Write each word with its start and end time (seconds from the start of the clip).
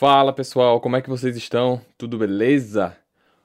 Fala 0.00 0.32
pessoal, 0.32 0.80
como 0.80 0.94
é 0.94 1.02
que 1.02 1.10
vocês 1.10 1.36
estão? 1.36 1.80
Tudo 1.98 2.18
beleza? 2.18 2.96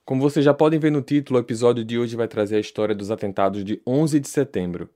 Como 0.06 0.22
vocês 0.22 0.46
já 0.46 0.54
podem 0.54 0.78
ver 0.78 0.92
no 0.92 1.02
título, 1.02 1.40
o 1.40 1.42
episódio 1.42 1.84
de 1.84 1.98
hoje 1.98 2.16
vai 2.16 2.28
trazer 2.28 2.58
a 2.58 2.60
história 2.60 2.94
dos 2.94 3.10
atentados 3.10 3.66
de 3.66 3.82
11 3.88 4.20
de 4.20 4.28
setembro. 4.28 4.88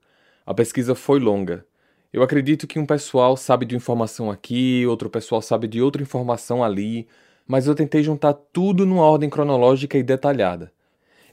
A 0.45 0.53
pesquisa 0.53 0.93
foi 0.93 1.19
longa. 1.19 1.65
Eu 2.13 2.21
acredito 2.21 2.67
que 2.67 2.77
um 2.77 2.85
pessoal 2.85 3.35
sabe 3.35 3.65
de 3.65 3.75
informação 3.75 4.29
aqui, 4.29 4.85
outro 4.85 5.09
pessoal 5.09 5.41
sabe 5.41 5.67
de 5.67 5.81
outra 5.81 5.99
informação 5.99 6.63
ali, 6.63 7.07
mas 7.47 7.65
eu 7.65 7.73
tentei 7.73 8.03
juntar 8.03 8.33
tudo 8.33 8.85
numa 8.85 9.01
ordem 9.01 9.27
cronológica 9.27 9.97
e 9.97 10.03
detalhada. 10.03 10.71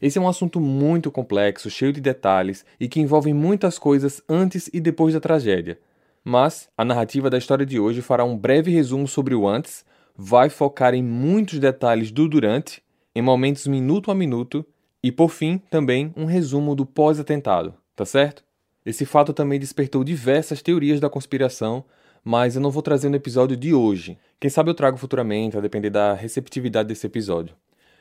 Esse 0.01 0.17
é 0.17 0.23
um 0.23 0.29
assunto 0.29 0.59
muito 0.59 1.11
complexo, 1.11 1.69
cheio 1.69 1.93
de 1.93 2.01
detalhes 2.01 2.65
e 2.81 2.89
que 2.89 2.99
envolve 2.99 3.35
muitas 3.35 3.79
coisas 3.79 4.23
antes 4.27 4.71
e 4.73 4.81
depois 4.81 5.13
da 5.13 5.21
tragédia. 5.21 5.79
Mas 6.25 6.71
a 6.79 6.83
narrativa 6.83 7.29
da 7.29 7.37
história 7.37 7.67
de 7.67 7.79
hoje 7.79 8.01
fará 8.01 8.25
um 8.25 8.39
breve 8.39 8.71
resumo 8.71 9.07
sobre 9.07 9.35
o 9.35 9.47
antes, 9.47 9.85
vai 10.17 10.49
focar 10.49 10.95
em 10.95 11.03
muitos 11.03 11.59
detalhes 11.59 12.11
do 12.11 12.29
durante, 12.29 12.83
em 13.15 13.23
momentos 13.23 13.67
minuto 13.67 14.11
a 14.11 14.15
minuto 14.15 14.65
e, 15.03 15.13
por 15.13 15.31
fim, 15.31 15.59
também 15.71 16.13
um 16.17 16.25
resumo 16.25 16.75
do 16.75 16.87
pós-atentado, 16.87 17.75
tá 17.95 18.05
certo? 18.05 18.45
Esse 18.85 19.05
fato 19.05 19.33
também 19.33 19.59
despertou 19.59 20.05
diversas 20.05 20.61
teorias 20.63 21.01
da 21.01 21.09
conspiração, 21.09 21.85
mas 22.23 22.55
eu 22.57 22.63
não 22.63 22.71
vou 22.71 22.83
trazer 22.83 23.09
no 23.09 23.17
episódio 23.17 23.57
de 23.57 23.75
hoje. 23.75 24.19
Quem 24.39 24.51
sabe 24.51 24.71
eu 24.71 24.75
trago 24.75 24.97
futuramente, 24.97 25.57
a 25.57 25.61
depender 25.61 25.91
da 25.91 26.15
receptividade 26.15 26.89
desse 26.89 27.07
episódio. 27.07 27.55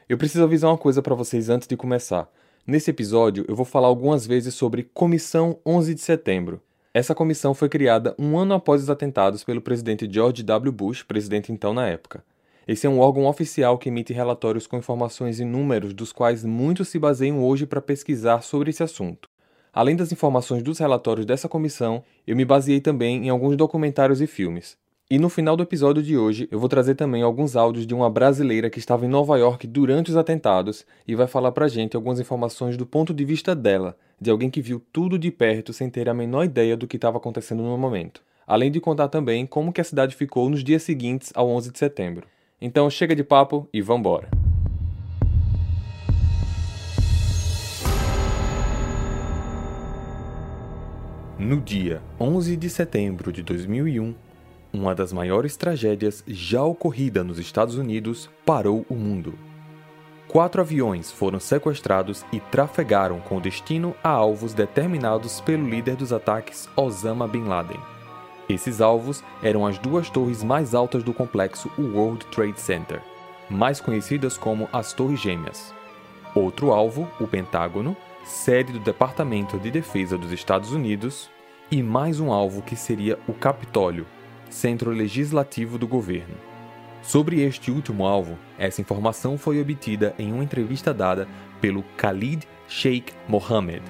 Eu 0.08 0.17
preciso 0.17 0.44
avisar 0.44 0.70
uma 0.70 0.77
coisa 0.77 1.02
para 1.02 1.16
vocês 1.16 1.50
antes 1.50 1.67
de 1.67 1.77
começar. 1.77 2.30
Nesse 2.66 2.89
episódio, 2.91 3.45
eu 3.48 3.55
vou 3.55 3.66
falar 3.66 3.88
algumas 3.88 4.27
vezes 4.27 4.53
sobre 4.53 4.84
Comissão 4.94 5.59
11 5.66 5.95
de 5.95 6.02
Setembro. 6.02 6.61
Essa 6.94 7.16
comissão 7.16 7.55
foi 7.55 7.69
criada 7.69 8.13
um 8.19 8.38
ano 8.38 8.53
após 8.53 8.83
os 8.83 8.89
atentados 8.89 9.44
pelo 9.44 9.61
presidente 9.61 10.08
George 10.08 10.44
W. 10.44 10.72
Bush, 10.72 11.02
presidente 11.02 11.52
então 11.52 11.73
na 11.73 11.88
época. 11.88 12.23
Esse 12.67 12.86
é 12.86 12.89
um 12.89 12.99
órgão 12.99 13.25
oficial 13.25 13.80
que 13.80 13.89
emite 13.89 14.13
relatórios 14.13 14.67
com 14.67 14.77
informações 14.77 15.39
e 15.39 15.44
números 15.44 15.91
dos 15.91 16.11
quais 16.11 16.45
muitos 16.45 16.89
se 16.89 16.99
baseiam 16.99 17.44
hoje 17.44 17.66
para 17.66 17.81
pesquisar 17.81 18.44
sobre 18.44 18.69
esse 18.69 18.83
assunto. 18.83 19.27
Além 19.73 19.95
das 19.95 20.11
informações 20.11 20.61
dos 20.61 20.77
relatórios 20.77 21.25
dessa 21.25 21.49
comissão, 21.49 22.03
eu 22.27 22.36
me 22.36 22.45
baseei 22.45 22.80
também 22.80 23.25
em 23.25 23.30
alguns 23.30 23.58
documentários 23.58 24.21
e 24.21 24.27
filmes. 24.27 24.77
E 25.14 25.19
no 25.19 25.30
final 25.30 25.56
do 25.56 25.61
episódio 25.61 26.02
de 26.02 26.17
hoje, 26.17 26.47
eu 26.50 26.59
vou 26.59 26.67
trazer 26.67 26.95
também 26.95 27.22
alguns 27.22 27.56
áudios 27.56 27.86
de 27.86 27.94
uma 27.94 28.09
brasileira 28.09 28.67
que 28.67 28.80
estava 28.80 29.06
em 29.06 29.08
Nova 29.08 29.38
York 29.38 29.67
durante 29.67 30.09
os 30.09 30.17
atentados 30.17 30.88
e 31.08 31.14
vai 31.14 31.28
falar 31.28 31.52
pra 31.52 31.67
gente 31.67 31.95
algumas 31.95 32.20
informações 32.20 32.75
do 32.75 32.83
ponto 32.83 33.14
de 33.14 33.23
vista 33.23 33.53
dela, 33.53 33.95
de 34.20 34.31
alguém 34.31 34.50
que 34.50 34.59
viu 34.59 34.81
tudo 34.92 35.20
de 35.20 35.30
perto 35.30 35.72
sem 35.72 35.88
ter 35.88 36.09
a 36.09 36.16
menor 36.16 36.45
ideia 36.45 36.75
do 36.75 36.88
que 36.88 36.95
estava 36.95 37.17
acontecendo 37.17 37.61
no 37.61 37.78
momento. 37.78 38.23
Além 38.47 38.72
de 38.72 38.81
contar 38.81 39.08
também 39.08 39.45
como 39.45 39.72
que 39.72 39.80
a 39.80 39.83
cidade 39.83 40.16
ficou 40.16 40.50
nos 40.50 40.64
dias 40.64 40.81
seguintes 40.81 41.31
ao 41.36 41.48
11 41.48 41.72
de 41.72 41.77
setembro. 41.77 42.25
Então 42.59 42.89
chega 42.89 43.16
de 43.16 43.23
papo 43.23 43.70
e 43.72 43.83
vambora! 43.83 44.31
No 51.38 51.61
dia 51.61 52.02
11 52.20 52.58
de 52.58 52.67
setembro 52.67 53.31
de 53.31 53.44
2001, 53.44 54.16
uma 54.73 54.95
das 54.95 55.13
maiores 55.13 55.55
tragédias 55.55 56.23
já 56.27 56.63
ocorrida 56.63 57.23
nos 57.23 57.38
Estados 57.38 57.75
Unidos 57.77 58.27
parou 58.43 58.83
o 58.89 58.95
mundo. 58.95 59.38
Quatro 60.27 60.61
aviões 60.61 61.11
foram 61.11 61.39
sequestrados 61.39 62.25
e 62.33 62.39
trafegaram 62.39 63.19
com 63.19 63.39
destino 63.39 63.95
a 64.03 64.09
alvos 64.09 64.52
determinados 64.52 65.39
pelo 65.39 65.69
líder 65.69 65.95
dos 65.95 66.11
ataques, 66.11 66.67
Osama 66.75 67.27
Bin 67.27 67.43
Laden. 67.43 67.80
Esses 68.49 68.81
alvos 68.81 69.23
eram 69.43 69.65
as 69.65 69.77
duas 69.77 70.09
torres 70.09 70.43
mais 70.43 70.73
altas 70.73 71.03
do 71.03 71.14
complexo 71.14 71.71
World 71.77 72.25
Trade 72.25 72.59
Center, 72.59 72.99
mais 73.48 73.80
conhecidas 73.80 74.37
como 74.37 74.67
as 74.73 74.92
Torres 74.92 75.19
Gêmeas. 75.19 75.71
Outro 76.33 76.71
alvo, 76.71 77.08
o 77.19 77.27
Pentágono, 77.27 77.95
sede 78.25 78.73
do 78.73 78.80
Departamento 78.80 79.59
de 79.59 79.69
Defesa 79.69 80.17
dos 80.17 80.31
Estados 80.31 80.71
Unidos, 80.71 81.30
e 81.69 81.83
mais 81.83 82.19
um 82.19 82.31
alvo 82.31 82.64
que 82.64 82.75
seria 82.75 83.19
o 83.27 83.33
Capitólio, 83.33 84.05
centro 84.53 84.91
legislativo 84.91 85.77
do 85.77 85.87
governo. 85.87 86.36
Sobre 87.02 87.41
este 87.41 87.69
último 87.71 88.05
alvo, 88.05 88.37
essa 88.58 88.80
informação 88.80 89.37
foi 89.37 89.59
obtida 89.59 90.15
em 90.17 90.31
uma 90.31 90.43
entrevista 90.43 90.93
dada 90.93 91.27
pelo 91.59 91.83
Khalid 91.97 92.47
Sheikh 92.67 93.11
Mohammed, 93.27 93.81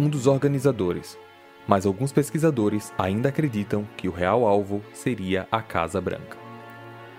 um 0.00 0.08
dos 0.08 0.26
organizadores, 0.26 1.18
mas 1.66 1.84
alguns 1.84 2.12
pesquisadores 2.12 2.92
ainda 2.96 3.28
acreditam 3.28 3.86
que 3.96 4.08
o 4.08 4.12
real 4.12 4.46
alvo 4.46 4.80
seria 4.94 5.46
a 5.50 5.60
Casa 5.60 6.00
Branca. 6.00 6.38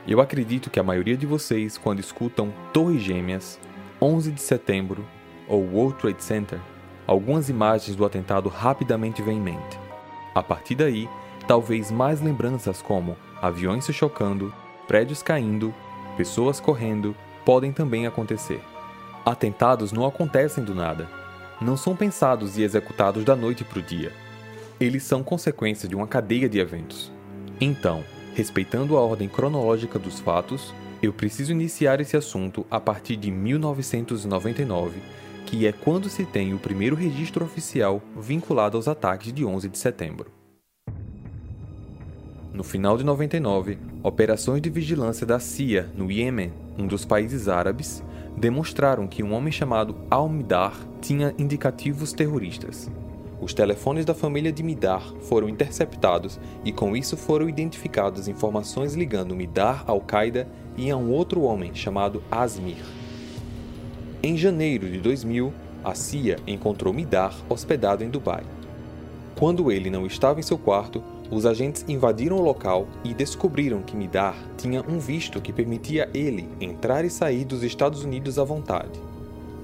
Eu 0.07 0.19
acredito 0.19 0.69
que 0.69 0.79
a 0.79 0.83
maioria 0.83 1.15
de 1.15 1.25
vocês, 1.25 1.77
quando 1.77 1.99
escutam 1.99 2.53
Torres 2.73 3.01
Gêmeas, 3.01 3.59
11 4.01 4.31
de 4.31 4.41
setembro 4.41 5.05
ou 5.47 5.61
World 5.61 5.99
Trade 5.99 6.23
Center, 6.23 6.59
algumas 7.05 7.47
imagens 7.47 7.95
do 7.95 8.05
atentado 8.05 8.49
rapidamente 8.49 9.21
vêm 9.21 9.37
em 9.37 9.41
mente. 9.41 9.79
A 10.33 10.41
partir 10.41 10.75
daí, 10.75 11.07
talvez 11.47 11.91
mais 11.91 12.21
lembranças 12.21 12.81
como 12.81 13.17
aviões 13.41 13.85
se 13.85 13.93
chocando, 13.93 14.53
prédios 14.87 15.21
caindo, 15.21 15.73
pessoas 16.15 16.59
correndo 16.59 17.15
podem 17.45 17.71
também 17.71 18.07
acontecer. 18.07 18.61
Atentados 19.25 19.91
não 19.91 20.05
acontecem 20.05 20.63
do 20.63 20.75
nada. 20.75 21.07
Não 21.61 21.77
são 21.77 21.95
pensados 21.95 22.57
e 22.57 22.63
executados 22.63 23.23
da 23.23 23.35
noite 23.35 23.63
para 23.63 23.79
o 23.79 23.81
dia. 23.81 24.11
Eles 24.79 25.03
são 25.03 25.23
consequência 25.23 25.87
de 25.87 25.95
uma 25.95 26.07
cadeia 26.07 26.49
de 26.49 26.59
eventos. 26.59 27.11
Então, 27.59 28.03
respeitando 28.35 28.97
a 28.97 29.01
ordem 29.01 29.29
cronológica 29.29 29.97
dos 29.97 30.19
fatos, 30.19 30.73
eu 31.01 31.13
preciso 31.13 31.51
iniciar 31.51 32.01
esse 32.01 32.17
assunto 32.17 32.65
a 32.69 32.79
partir 32.79 33.15
de 33.15 33.31
1999 33.31 35.01
que 35.45 35.67
é 35.67 35.71
quando 35.71 36.09
se 36.09 36.25
tem 36.25 36.53
o 36.53 36.57
primeiro 36.57 36.95
registro 36.95 37.45
oficial 37.45 38.01
vinculado 38.17 38.75
aos 38.75 38.87
ataques 38.87 39.31
de 39.31 39.45
11 39.45 39.69
de 39.69 39.77
setembro. 39.77 40.42
No 42.53 42.63
final 42.63 42.95
de 42.99 43.03
99, 43.03 43.79
operações 44.03 44.61
de 44.61 44.69
vigilância 44.69 45.25
da 45.25 45.39
CIA 45.39 45.89
no 45.97 46.11
Iêmen, 46.11 46.53
um 46.77 46.85
dos 46.85 47.03
países 47.03 47.49
árabes, 47.49 48.03
demonstraram 48.37 49.07
que 49.07 49.23
um 49.23 49.33
homem 49.33 49.51
chamado 49.51 49.95
Al-Midar 50.07 50.77
tinha 51.01 51.33
indicativos 51.39 52.13
terroristas. 52.13 52.91
Os 53.41 53.55
telefones 53.55 54.05
da 54.05 54.13
família 54.13 54.51
de 54.51 54.61
Midar 54.61 55.01
foram 55.21 55.49
interceptados 55.49 56.39
e 56.63 56.71
com 56.71 56.95
isso 56.95 57.17
foram 57.17 57.49
identificadas 57.49 58.27
informações 58.27 58.93
ligando 58.93 59.35
Midar 59.35 59.83
ao 59.87 59.99
Qaeda 59.99 60.47
e 60.77 60.91
a 60.91 60.95
um 60.95 61.09
outro 61.09 61.41
homem 61.41 61.73
chamado 61.73 62.21
Asmir. 62.29 62.85
Em 64.21 64.37
janeiro 64.37 64.87
de 64.91 64.99
2000, 64.99 65.51
a 65.83 65.95
CIA 65.95 66.37
encontrou 66.45 66.93
Midar 66.93 67.35
hospedado 67.49 68.03
em 68.03 68.09
Dubai. 68.09 68.43
Quando 69.35 69.71
ele 69.71 69.89
não 69.89 70.05
estava 70.05 70.39
em 70.39 70.43
seu 70.43 70.57
quarto, 70.57 71.03
os 71.33 71.45
agentes 71.45 71.83
invadiram 71.87 72.37
o 72.37 72.41
local 72.41 72.87
e 73.03 73.13
descobriram 73.13 73.81
que 73.81 73.95
Midar 73.95 74.35
tinha 74.57 74.83
um 74.87 74.99
visto 74.99 75.41
que 75.41 75.51
permitia 75.51 76.09
ele 76.13 76.47
entrar 76.61 77.03
e 77.03 77.09
sair 77.09 77.45
dos 77.45 77.63
Estados 77.63 78.03
Unidos 78.03 78.37
à 78.37 78.43
vontade. 78.43 78.99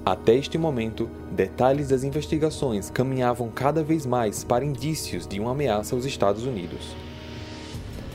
Até 0.04 0.34
este 0.34 0.58
momento, 0.58 1.08
detalhes 1.30 1.88
das 1.88 2.02
investigações 2.04 2.90
caminhavam 2.90 3.48
cada 3.48 3.82
vez 3.82 4.06
mais 4.06 4.42
para 4.42 4.64
indícios 4.64 5.26
de 5.26 5.38
uma 5.38 5.52
ameaça 5.52 5.94
aos 5.94 6.04
Estados 6.04 6.44
Unidos. 6.44 6.94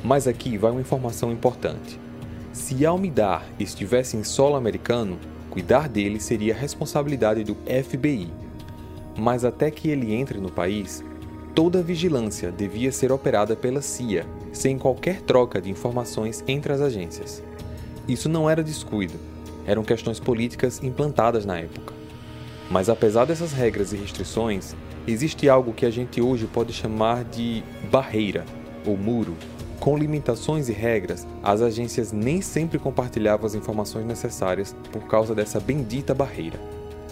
Mas 0.04 0.28
aqui 0.28 0.58
vai 0.58 0.72
uma 0.72 0.82
informação 0.82 1.32
importante. 1.32 2.00
Se 2.52 2.86
Almidar 2.86 3.46
estivesse 3.60 4.18
em 4.18 4.24
solo 4.24 4.56
americano, 4.56 5.18
Cuidar 5.56 5.88
dele 5.88 6.20
seria 6.20 6.54
responsabilidade 6.54 7.46
do 7.46 7.56
FBI. 7.56 8.28
Mas 9.18 9.46
até 9.46 9.72
que 9.72 9.88
ele 9.88 10.14
entre 10.14 10.38
no 10.38 10.52
país, 10.52 11.02
toda 11.56 11.82
vigilância 11.82 12.52
devia 12.52 12.92
ser 12.92 13.14
operada 13.14 13.56
pela 13.56 13.82
CIA, 13.82 14.28
sem 14.52 14.78
qualquer 14.78 15.22
troca 15.22 15.62
de 15.62 15.72
informações 15.72 16.44
entre 16.46 16.74
as 16.74 16.82
agências. 16.82 17.42
Isso 18.06 18.28
não 18.28 18.50
era 18.50 18.62
descuido, 18.62 19.14
eram 19.66 19.82
questões 19.82 20.20
políticas 20.20 20.84
implantadas 20.84 21.46
na 21.46 21.58
época. 21.58 21.94
Mas 22.70 22.90
apesar 22.90 23.24
dessas 23.24 23.54
regras 23.54 23.94
e 23.94 23.96
restrições, 23.96 24.76
existe 25.08 25.48
algo 25.48 25.72
que 25.72 25.86
a 25.86 25.90
gente 25.90 26.22
hoje 26.22 26.46
pode 26.46 26.74
chamar 26.74 27.24
de 27.24 27.64
barreira 27.90 28.46
ou 28.86 28.98
muro 28.98 29.36
com 29.80 29.98
limitações 29.98 30.68
e 30.68 30.74
regras, 30.74 31.28
as 31.44 31.62
agências 31.62 32.12
nem 32.12 32.42
sempre 32.42 32.80
compartilhavam 32.80 33.46
as 33.46 33.56
informações 33.56 34.06
necessárias 34.06 34.76
por 34.92 35.04
causa 35.04 35.36
dessa 35.36 35.60
bendita 35.60 36.14
barreira. 36.14 36.60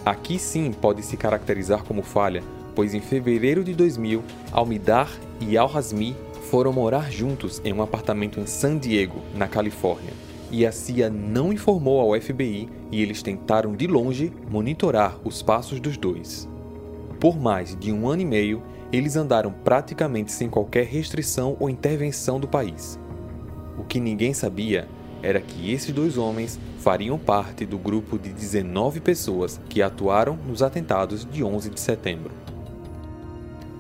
Aqui 0.06 0.40
sim 0.40 0.72
pode 0.72 1.04
se 1.04 1.16
caracterizar 1.16 1.84
como 1.84 2.02
falha, 2.02 2.44
pois 2.76 2.94
em 2.94 3.02
fevereiro 3.02 3.64
de 3.64 3.74
2000, 3.74 4.24
Almidar 4.52 5.12
e 5.40 5.58
Al-Hazmi 5.58 6.16
foram 6.50 6.72
morar 6.72 7.12
juntos 7.12 7.62
em 7.66 7.74
um 7.74 7.82
apartamento 7.82 8.40
em 8.40 8.46
San 8.46 8.78
Diego, 8.78 9.22
na 9.36 9.48
Califórnia, 9.48 10.14
e 10.52 10.66
a 10.66 10.72
CIA 10.72 11.10
não 11.10 11.52
informou 11.52 12.00
ao 12.00 12.20
FBI 12.20 12.70
e 12.92 13.02
eles 13.02 13.24
tentaram 13.24 13.76
de 13.76 13.88
longe 13.88 14.32
monitorar 14.50 15.18
os 15.24 15.42
passos 15.42 15.80
dos 15.80 15.98
dois. 15.98 16.48
Por 17.20 17.40
mais 17.40 17.76
de 17.76 17.92
um 17.92 18.08
ano 18.08 18.22
e 18.22 18.26
meio, 18.26 18.62
eles 18.92 19.16
andaram 19.16 19.52
praticamente 19.52 20.32
sem 20.32 20.48
qualquer 20.48 20.86
restrição 20.86 21.58
ou 21.60 21.70
intervenção 21.70 22.40
do 22.40 22.48
país. 22.48 23.00
O 23.78 23.84
que 23.84 24.00
ninguém 24.00 24.34
sabia 24.34 24.88
era 25.24 25.42
que 25.42 25.72
esses 25.72 25.92
dois 25.92 26.18
homens 26.18 26.60
fariam 26.80 27.18
parte 27.18 27.66
do 27.66 27.80
grupo 27.80 28.20
de 28.20 28.30
19 28.30 29.00
pessoas 29.00 29.60
que 29.70 29.82
atuaram 29.82 30.38
nos 30.48 30.62
atentados 30.62 31.26
de 31.26 31.44
11 31.44 31.70
de 31.72 31.80
setembro. 31.80 32.43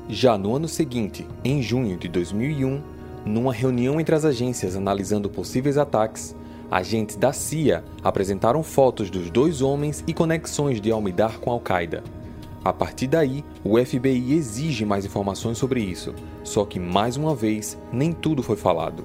Já 0.09 0.37
no 0.37 0.55
ano 0.55 0.67
seguinte, 0.67 1.25
em 1.45 1.61
junho 1.61 1.95
de 1.95 2.09
2001, 2.09 2.81
numa 3.25 3.53
reunião 3.53 4.01
entre 4.01 4.13
as 4.13 4.25
agências 4.25 4.75
analisando 4.75 5.29
possíveis 5.29 5.77
ataques, 5.77 6.35
agentes 6.69 7.15
da 7.15 7.31
CIA 7.31 7.83
apresentaram 8.03 8.61
fotos 8.63 9.09
dos 9.09 9.29
dois 9.29 9.61
homens 9.61 10.03
e 10.05 10.13
conexões 10.13 10.81
de 10.81 10.91
Almidar 10.91 11.39
com 11.39 11.51
Al-Qaeda. 11.51 12.03
A 12.65 12.73
partir 12.73 13.07
daí, 13.07 13.45
o 13.63 13.77
FBI 13.77 14.33
exige 14.33 14.85
mais 14.85 15.05
informações 15.05 15.57
sobre 15.57 15.81
isso, 15.81 16.13
só 16.43 16.65
que 16.65 16.79
mais 16.79 17.15
uma 17.15 17.33
vez, 17.33 17.77
nem 17.91 18.11
tudo 18.11 18.43
foi 18.43 18.57
falado. 18.57 19.03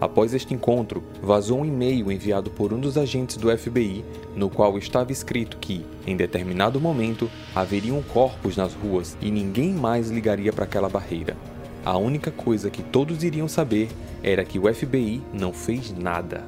Após 0.00 0.32
este 0.32 0.54
encontro, 0.54 1.02
vazou 1.22 1.60
um 1.60 1.64
e-mail 1.64 2.10
enviado 2.10 2.50
por 2.50 2.72
um 2.72 2.80
dos 2.80 2.96
agentes 2.96 3.36
do 3.36 3.54
FBI, 3.56 4.02
no 4.34 4.48
qual 4.48 4.78
estava 4.78 5.12
escrito 5.12 5.58
que, 5.58 5.84
em 6.06 6.16
determinado 6.16 6.80
momento, 6.80 7.30
haveriam 7.54 8.00
corpos 8.02 8.56
nas 8.56 8.72
ruas 8.72 9.14
e 9.20 9.30
ninguém 9.30 9.74
mais 9.74 10.08
ligaria 10.08 10.54
para 10.54 10.64
aquela 10.64 10.88
barreira. 10.88 11.36
A 11.84 11.98
única 11.98 12.30
coisa 12.30 12.70
que 12.70 12.82
todos 12.82 13.22
iriam 13.22 13.46
saber 13.46 13.90
era 14.22 14.42
que 14.42 14.58
o 14.58 14.72
FBI 14.72 15.20
não 15.34 15.52
fez 15.52 15.92
nada. 15.92 16.44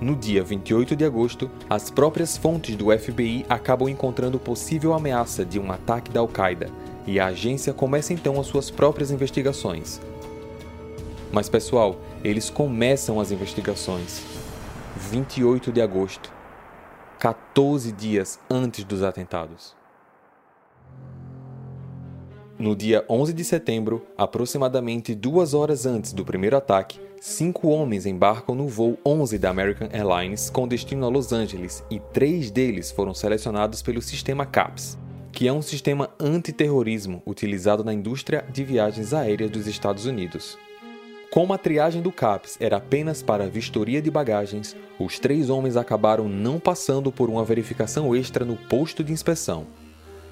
No 0.00 0.14
dia 0.14 0.44
28 0.44 0.94
de 0.94 1.04
agosto, 1.04 1.50
as 1.68 1.90
próprias 1.90 2.36
fontes 2.36 2.76
do 2.76 2.96
FBI 2.96 3.44
acabam 3.48 3.88
encontrando 3.88 4.38
possível 4.38 4.92
ameaça 4.92 5.44
de 5.44 5.58
um 5.58 5.72
ataque 5.72 6.12
da 6.12 6.20
Al-Qaeda 6.20 6.68
e 7.06 7.18
a 7.18 7.26
agência 7.26 7.72
começa 7.72 8.12
então 8.12 8.38
as 8.38 8.46
suas 8.46 8.70
próprias 8.70 9.10
investigações. 9.10 10.00
Mas 11.32 11.48
pessoal, 11.48 11.96
eles 12.26 12.50
começam 12.50 13.20
as 13.20 13.30
investigações 13.30 14.24
28 14.96 15.70
de 15.70 15.80
agosto, 15.80 16.32
14 17.20 17.92
dias 17.92 18.40
antes 18.50 18.82
dos 18.82 19.04
atentados. 19.04 19.76
No 22.58 22.74
dia 22.74 23.04
11 23.08 23.32
de 23.32 23.44
setembro, 23.44 24.04
aproximadamente 24.18 25.14
duas 25.14 25.54
horas 25.54 25.86
antes 25.86 26.12
do 26.12 26.24
primeiro 26.24 26.56
ataque, 26.56 26.98
cinco 27.20 27.68
homens 27.68 28.06
embarcam 28.06 28.56
no 28.56 28.66
voo 28.66 28.98
11 29.06 29.38
da 29.38 29.50
American 29.50 29.88
Airlines 29.92 30.50
com 30.50 30.66
destino 30.66 31.06
a 31.06 31.08
Los 31.08 31.32
Angeles 31.32 31.84
e 31.88 32.00
três 32.00 32.50
deles 32.50 32.90
foram 32.90 33.14
selecionados 33.14 33.82
pelo 33.82 34.02
sistema 34.02 34.44
CAPS, 34.44 34.98
que 35.30 35.46
é 35.46 35.52
um 35.52 35.62
sistema 35.62 36.10
antiterrorismo 36.18 37.22
utilizado 37.24 37.84
na 37.84 37.94
indústria 37.94 38.44
de 38.52 38.64
viagens 38.64 39.14
aéreas 39.14 39.50
dos 39.50 39.68
Estados 39.68 40.06
Unidos. 40.06 40.58
Como 41.36 41.52
a 41.52 41.58
triagem 41.58 42.00
do 42.00 42.10
CAPS 42.10 42.56
era 42.58 42.78
apenas 42.78 43.20
para 43.20 43.46
vistoria 43.46 44.00
de 44.00 44.10
bagagens, 44.10 44.74
os 44.98 45.18
três 45.18 45.50
homens 45.50 45.76
acabaram 45.76 46.26
não 46.30 46.58
passando 46.58 47.12
por 47.12 47.28
uma 47.28 47.44
verificação 47.44 48.16
extra 48.16 48.42
no 48.42 48.56
posto 48.56 49.04
de 49.04 49.12
inspeção. 49.12 49.66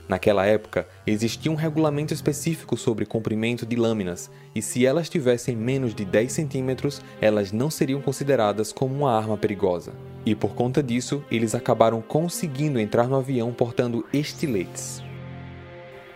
Naquela 0.09 0.47
época, 0.47 0.89
existia 1.07 1.53
um 1.53 1.57
regulamento 1.57 2.15
específico 2.15 2.75
sobre 2.75 3.05
comprimento 3.05 3.67
de 3.67 3.77
lâminas, 3.77 4.31
e 4.55 4.63
se 4.63 4.87
elas 4.87 5.11
tivessem 5.11 5.55
menos 5.55 5.95
de 5.95 6.07
10 6.07 6.33
centímetros, 6.33 7.03
elas 7.21 7.53
não 7.53 7.69
seriam 7.69 8.01
consideradas 8.01 8.73
como 8.73 8.95
uma 8.95 9.15
arma 9.15 9.37
perigosa. 9.37 9.93
E 10.25 10.35
por 10.35 10.55
conta 10.55 10.83
disso, 10.83 11.23
eles 11.31 11.55
acabaram 11.55 12.01
conseguindo 12.01 12.81
entrar 12.81 13.09
no 13.09 13.17
avião 13.17 13.53
portando 13.53 14.07
estiletes. 14.11 15.03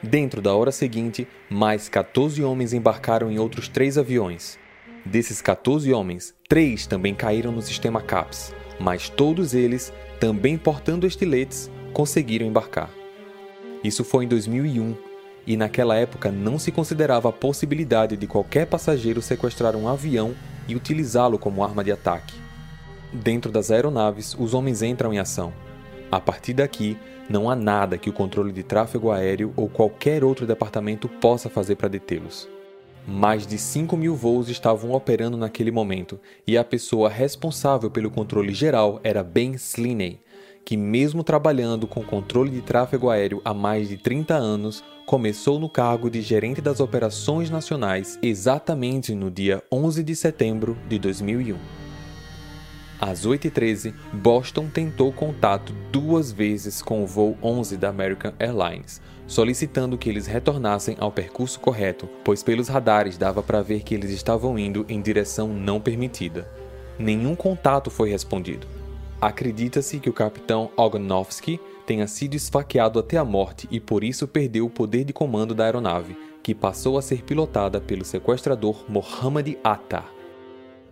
Dentro 0.02 0.40
da 0.40 0.54
hora 0.54 0.72
seguinte, 0.72 1.28
mais 1.50 1.90
14 1.90 2.42
homens 2.42 2.72
embarcaram 2.72 3.30
em 3.30 3.38
outros 3.38 3.68
três 3.68 3.98
aviões. 3.98 4.57
Desses 5.10 5.40
14 5.40 5.90
homens, 5.90 6.34
três 6.46 6.86
também 6.86 7.14
caíram 7.14 7.50
no 7.50 7.62
sistema 7.62 8.02
CAPS, 8.02 8.54
mas 8.78 9.08
todos 9.08 9.54
eles, 9.54 9.90
também 10.20 10.58
portando 10.58 11.06
estiletes, 11.06 11.70
conseguiram 11.94 12.46
embarcar. 12.46 12.90
Isso 13.82 14.04
foi 14.04 14.26
em 14.26 14.28
2001, 14.28 14.94
e 15.46 15.56
naquela 15.56 15.96
época 15.96 16.30
não 16.30 16.58
se 16.58 16.70
considerava 16.70 17.30
a 17.30 17.32
possibilidade 17.32 18.18
de 18.18 18.26
qualquer 18.26 18.66
passageiro 18.66 19.22
sequestrar 19.22 19.74
um 19.74 19.88
avião 19.88 20.34
e 20.68 20.76
utilizá-lo 20.76 21.38
como 21.38 21.64
arma 21.64 21.82
de 21.82 21.90
ataque. 21.90 22.34
Dentro 23.10 23.50
das 23.50 23.70
aeronaves, 23.70 24.36
os 24.38 24.52
homens 24.52 24.82
entram 24.82 25.14
em 25.14 25.18
ação. 25.18 25.54
A 26.12 26.20
partir 26.20 26.52
daqui, 26.52 26.98
não 27.30 27.48
há 27.48 27.56
nada 27.56 27.96
que 27.96 28.10
o 28.10 28.12
controle 28.12 28.52
de 28.52 28.62
tráfego 28.62 29.10
aéreo 29.10 29.54
ou 29.56 29.70
qualquer 29.70 30.22
outro 30.22 30.46
departamento 30.46 31.08
possa 31.08 31.48
fazer 31.48 31.76
para 31.76 31.88
detê-los. 31.88 32.46
Mais 33.10 33.46
de 33.46 33.56
5 33.56 33.96
mil 33.96 34.14
voos 34.14 34.50
estavam 34.50 34.92
operando 34.92 35.34
naquele 35.34 35.70
momento, 35.70 36.20
e 36.46 36.58
a 36.58 36.62
pessoa 36.62 37.08
responsável 37.08 37.90
pelo 37.90 38.10
controle 38.10 38.52
geral 38.52 39.00
era 39.02 39.24
Ben 39.24 39.52
Sliney, 39.52 40.20
que, 40.62 40.76
mesmo 40.76 41.24
trabalhando 41.24 41.86
com 41.86 42.04
controle 42.04 42.50
de 42.50 42.60
tráfego 42.60 43.08
aéreo 43.08 43.40
há 43.46 43.54
mais 43.54 43.88
de 43.88 43.96
30 43.96 44.34
anos, 44.34 44.84
começou 45.06 45.58
no 45.58 45.70
cargo 45.70 46.10
de 46.10 46.20
gerente 46.20 46.60
das 46.60 46.80
operações 46.80 47.48
nacionais 47.48 48.18
exatamente 48.22 49.14
no 49.14 49.30
dia 49.30 49.62
11 49.72 50.02
de 50.02 50.14
setembro 50.14 50.76
de 50.86 50.98
2001. 50.98 51.56
Às 53.00 53.24
8h13, 53.24 53.94
Boston 54.12 54.68
tentou 54.68 55.10
contato 55.14 55.72
duas 55.90 56.30
vezes 56.30 56.82
com 56.82 57.02
o 57.02 57.06
voo 57.06 57.38
11 57.42 57.78
da 57.78 57.88
American 57.88 58.34
Airlines, 58.38 59.00
solicitando 59.28 59.98
que 59.98 60.08
eles 60.08 60.26
retornassem 60.26 60.96
ao 60.98 61.12
percurso 61.12 61.60
correto, 61.60 62.08
pois 62.24 62.42
pelos 62.42 62.66
radares 62.66 63.18
dava 63.18 63.42
para 63.42 63.62
ver 63.62 63.82
que 63.82 63.94
eles 63.94 64.10
estavam 64.10 64.58
indo 64.58 64.86
em 64.88 65.00
direção 65.02 65.48
não 65.48 65.78
permitida. 65.78 66.50
Nenhum 66.98 67.36
contato 67.36 67.90
foi 67.90 68.08
respondido. 68.08 68.66
Acredita-se 69.20 70.00
que 70.00 70.08
o 70.08 70.14
capitão 70.14 70.70
Ogonovsky 70.76 71.60
tenha 71.86 72.06
sido 72.06 72.34
esfaqueado 72.34 72.98
até 72.98 73.18
a 73.18 73.24
morte 73.24 73.68
e 73.70 73.78
por 73.78 74.02
isso 74.02 74.26
perdeu 74.26 74.64
o 74.64 74.70
poder 74.70 75.04
de 75.04 75.12
comando 75.12 75.54
da 75.54 75.64
aeronave, 75.64 76.16
que 76.42 76.54
passou 76.54 76.96
a 76.96 77.02
ser 77.02 77.22
pilotada 77.22 77.80
pelo 77.80 78.04
sequestrador 78.04 78.84
Mohammad 78.88 79.54
Atta. 79.62 80.04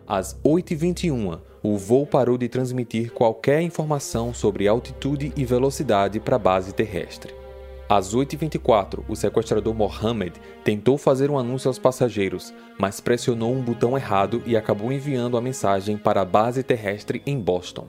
Às 0.06 0.38
8h21, 0.44 1.40
o 1.62 1.76
voo 1.78 2.06
parou 2.06 2.36
de 2.36 2.48
transmitir 2.48 3.12
qualquer 3.12 3.62
informação 3.62 4.34
sobre 4.34 4.68
altitude 4.68 5.32
e 5.34 5.44
velocidade 5.44 6.20
para 6.20 6.36
a 6.36 6.38
base 6.38 6.72
terrestre. 6.72 7.45
Às 7.88 8.12
8h24, 8.12 9.04
o 9.08 9.14
sequestrador 9.14 9.72
Mohammed 9.72 10.32
tentou 10.64 10.98
fazer 10.98 11.30
um 11.30 11.38
anúncio 11.38 11.68
aos 11.68 11.78
passageiros, 11.78 12.52
mas 12.76 13.00
pressionou 13.00 13.54
um 13.54 13.62
botão 13.62 13.96
errado 13.96 14.42
e 14.44 14.56
acabou 14.56 14.90
enviando 14.90 15.36
a 15.36 15.40
mensagem 15.40 15.96
para 15.96 16.22
a 16.22 16.24
base 16.24 16.64
terrestre 16.64 17.22
em 17.24 17.38
Boston. 17.38 17.86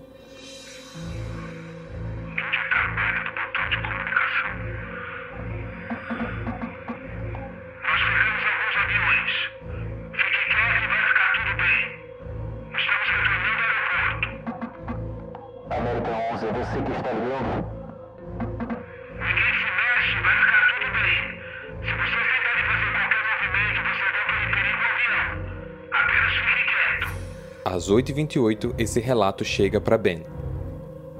Às 27.88 27.94
8h28, 27.94 28.75
esse 28.77 29.00
relato 29.00 29.46
chega 29.46 29.79
para 29.79 29.98
Ben. 29.98 30.25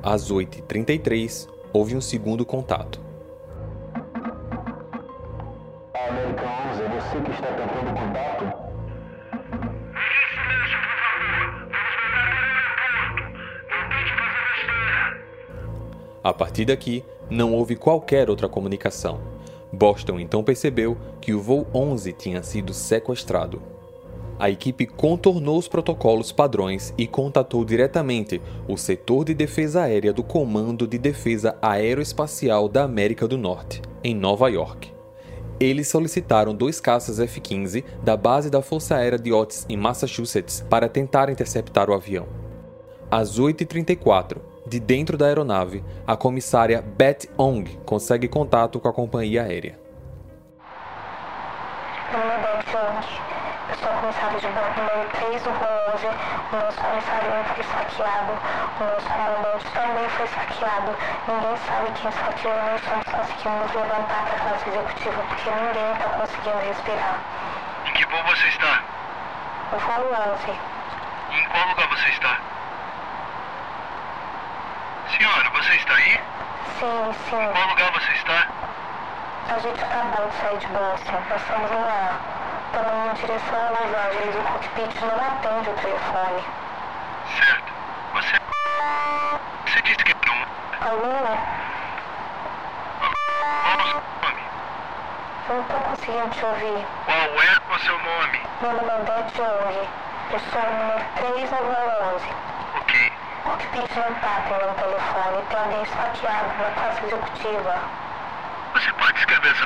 Às 0.04 0.30
8h33, 0.30 1.48
houve 1.72 1.96
um 1.96 2.02
segundo 2.02 2.46
contato. 2.46 3.00
American 5.94 6.50
11, 6.74 6.84
é 6.84 6.90
você 6.90 7.22
que 7.22 7.32
está 7.32 7.48
tentando 7.54 7.94
contato? 7.94 8.44
silêncio, 10.28 10.78
por 10.84 10.98
favor. 11.00 11.40
Vamos 14.92 16.22
A 16.22 16.34
partir 16.34 16.66
daqui, 16.66 17.06
não 17.30 17.54
houve 17.54 17.78
qualquer 17.78 18.30
outra 18.30 18.50
comunicação. 18.50 19.22
Boston 19.72 20.20
então 20.20 20.44
percebeu 20.44 20.98
que 21.22 21.34
o 21.34 21.40
voo 21.40 21.66
11 21.74 22.12
tinha 22.12 22.44
sido 22.44 22.74
sequestrado 22.74 23.77
a 24.40 24.50
equipe 24.50 24.86
contornou 24.86 25.58
os 25.58 25.68
protocolos 25.68 26.32
padrões 26.32 26.94
e 26.98 27.08
contatou 27.08 27.66
diretamente 27.66 28.42
o 28.68 28.78
setor 28.78 29.26
de 29.26 29.34
defesa 29.34 29.84
aérea 29.84 30.14
do 30.14 30.24
Comando 30.24 30.88
de 30.88 30.98
Defesa 30.98 31.58
Aeroespacial 31.62 32.70
da 32.70 32.84
América 32.84 33.28
do 33.28 33.38
Norte, 33.38 33.82
em 34.04 34.16
Nova 34.16 34.50
York. 34.50 34.94
Eles 35.60 35.88
solicitaram 35.88 36.54
dois 36.54 36.80
caças 36.80 37.20
F-15 37.20 37.84
da 38.04 38.16
base 38.16 38.50
da 38.50 38.62
Força 38.62 38.96
Aérea 38.96 39.18
de 39.18 39.34
Otis, 39.34 39.66
em 39.68 39.76
Massachusetts, 39.76 40.64
para 40.70 40.88
tentar 40.88 41.30
interceptar 41.30 41.90
o 41.90 41.94
avião. 41.94 42.28
Às 43.10 43.40
8h34, 43.40 44.38
de 44.68 44.80
dentro 44.80 45.18
da 45.18 45.26
aeronave, 45.26 45.84
a 46.06 46.16
comissária 46.16 46.82
Beth 46.82 47.28
Ong 47.38 47.80
consegue 47.86 48.28
contato 48.28 48.80
com 48.80 48.88
a 48.88 48.94
companhia 48.94 49.44
aérea. 49.44 49.80
Sou 53.82 53.94
comissário 53.94 54.40
de 54.40 54.48
banco 54.48 54.80
número 54.80 55.10
3 55.10 55.44
do 55.44 55.50
Rua 55.52 55.94
11. 55.94 56.08
O 56.08 56.56
nosso 56.58 56.82
comissário 56.82 57.46
foi 57.54 57.64
saqueado. 57.64 58.34
O 58.80 58.84
nosso 58.84 59.08
comandante 59.08 59.66
também 59.72 60.10
foi 60.10 60.28
saqueado. 60.28 60.96
Ninguém 61.28 61.58
sabe 61.58 61.92
quem 61.92 62.12
saqueou. 62.12 62.58
Não 62.58 62.76
estamos 62.76 63.06
conseguindo 63.06 63.78
levantar 63.78 64.24
para 64.26 64.36
a 64.36 64.40
classe 64.40 64.70
executiva 64.70 65.24
porque 65.30 65.50
ninguém 65.50 65.92
está 65.94 66.10
conseguindo 66.10 66.58
respirar. 66.58 67.20
Em 67.86 67.94
que 67.94 68.06
voo 68.06 68.24
você 68.24 68.48
está? 68.48 68.82
O 69.74 69.78
voo 69.78 70.34
11. 70.34 70.60
E 71.30 71.40
em 71.40 71.46
qual 71.50 71.68
lugar 71.68 71.88
você 71.90 72.10
está? 72.10 72.38
Senhora, 75.18 75.50
você 75.52 75.74
está 75.76 75.94
aí? 75.94 76.20
Sim, 76.80 77.14
sim. 77.30 77.44
Em 77.44 77.52
qual 77.52 77.68
lugar 77.68 77.92
você 77.92 78.12
está? 78.14 78.48
A 79.50 79.60
gente 79.60 79.82
acabou 79.82 80.28
de 80.28 80.36
sair 80.36 80.58
de 80.58 80.68
Boston. 80.68 81.24
Nós 81.30 81.42
estamos 81.42 81.72
indo 81.72 81.82
lá. 81.82 82.37
Indo 82.74 83.10
em 83.10 83.14
direção 83.14 83.58
a 83.58 83.70
Los 83.70 83.96
Angeles. 83.96 84.36
O 84.36 84.42
cockpit 84.44 85.02
não 85.02 85.16
atende 85.16 85.70
o 85.70 85.74
telefone. 85.74 86.44
Certo. 87.38 87.74
Você. 88.14 88.36
Você 89.66 89.82
disse 89.84 90.04
que 90.04 90.12
era 90.12 90.32
um. 90.32 90.44
Alô? 90.88 91.38
Qual 93.00 93.12
é 93.12 93.76
o 93.76 93.88
seu 93.88 94.02
nome? 94.22 94.44
Eu 95.48 95.56
não 95.56 95.62
estou 95.62 95.80
conseguindo 95.80 96.30
te 96.30 96.46
ouvir. 96.46 96.86
Qual 97.06 97.18
é 97.18 97.76
o 97.76 97.80
seu 97.80 97.98
nome? 98.00 98.42
Meu 98.62 98.74
nome 98.74 98.90
é 98.90 99.00
Beth 99.00 99.32
Young. 99.38 99.90
Eu 100.32 100.40
sou 100.40 100.62
o 100.62 100.74
número 100.78 101.06
3 101.16 101.52
no 101.52 101.58
voo 101.58 102.16
11. 102.16 102.26
Ok. 102.76 103.12
O 103.46 103.50
cockpit 103.50 103.96
não 103.96 104.12
está 104.12 104.38
atendendo 104.38 104.72
o 104.72 104.76
telefone. 104.76 105.44
Tem 105.50 105.60
alguém 105.60 105.84
esfaqueado 105.84 106.50
na 106.58 106.72
classe 106.76 107.06
executiva. 107.06 107.76
Você 108.74 108.92
pode 108.94 109.14
descrever 109.14 109.52
essa 109.52 109.66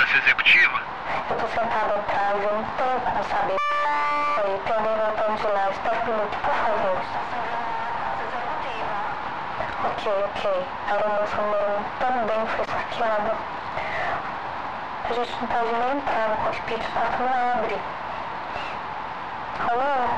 classe 0.00 0.18
executiva? 0.18 0.80
Eu 1.28 1.36
tô 1.36 1.46
sentada 1.48 1.94
atrás, 1.94 2.42
eu 2.42 2.54
não 2.54 2.64
tenho 2.64 3.00
como 3.00 3.24
saber. 3.24 3.56
Aí, 4.38 4.60
tem 4.64 4.76
alguém 4.76 4.96
voltando 4.96 5.36
de 5.36 5.46
lá. 5.46 5.70
Espera 5.70 6.00
um 6.00 6.06
minuto, 6.06 6.38
por 6.38 6.54
favor. 6.54 7.02
Ok, 9.84 10.24
ok. 10.24 10.66
A 10.88 10.92
aeromoça 10.92 11.36
número 11.36 11.78
1 11.78 11.84
também 11.98 12.46
foi 12.46 12.64
saqueada. 12.64 13.34
A 15.04 15.12
gente 15.12 15.32
não 15.40 15.48
pode 15.48 15.72
nem 15.72 15.96
entrar 15.98 16.28
no 16.28 16.36
cockpit, 16.36 16.80
o 16.80 16.92
porta 16.92 17.18
não 17.18 17.52
abre. 17.58 17.78
Alô? 19.68 20.08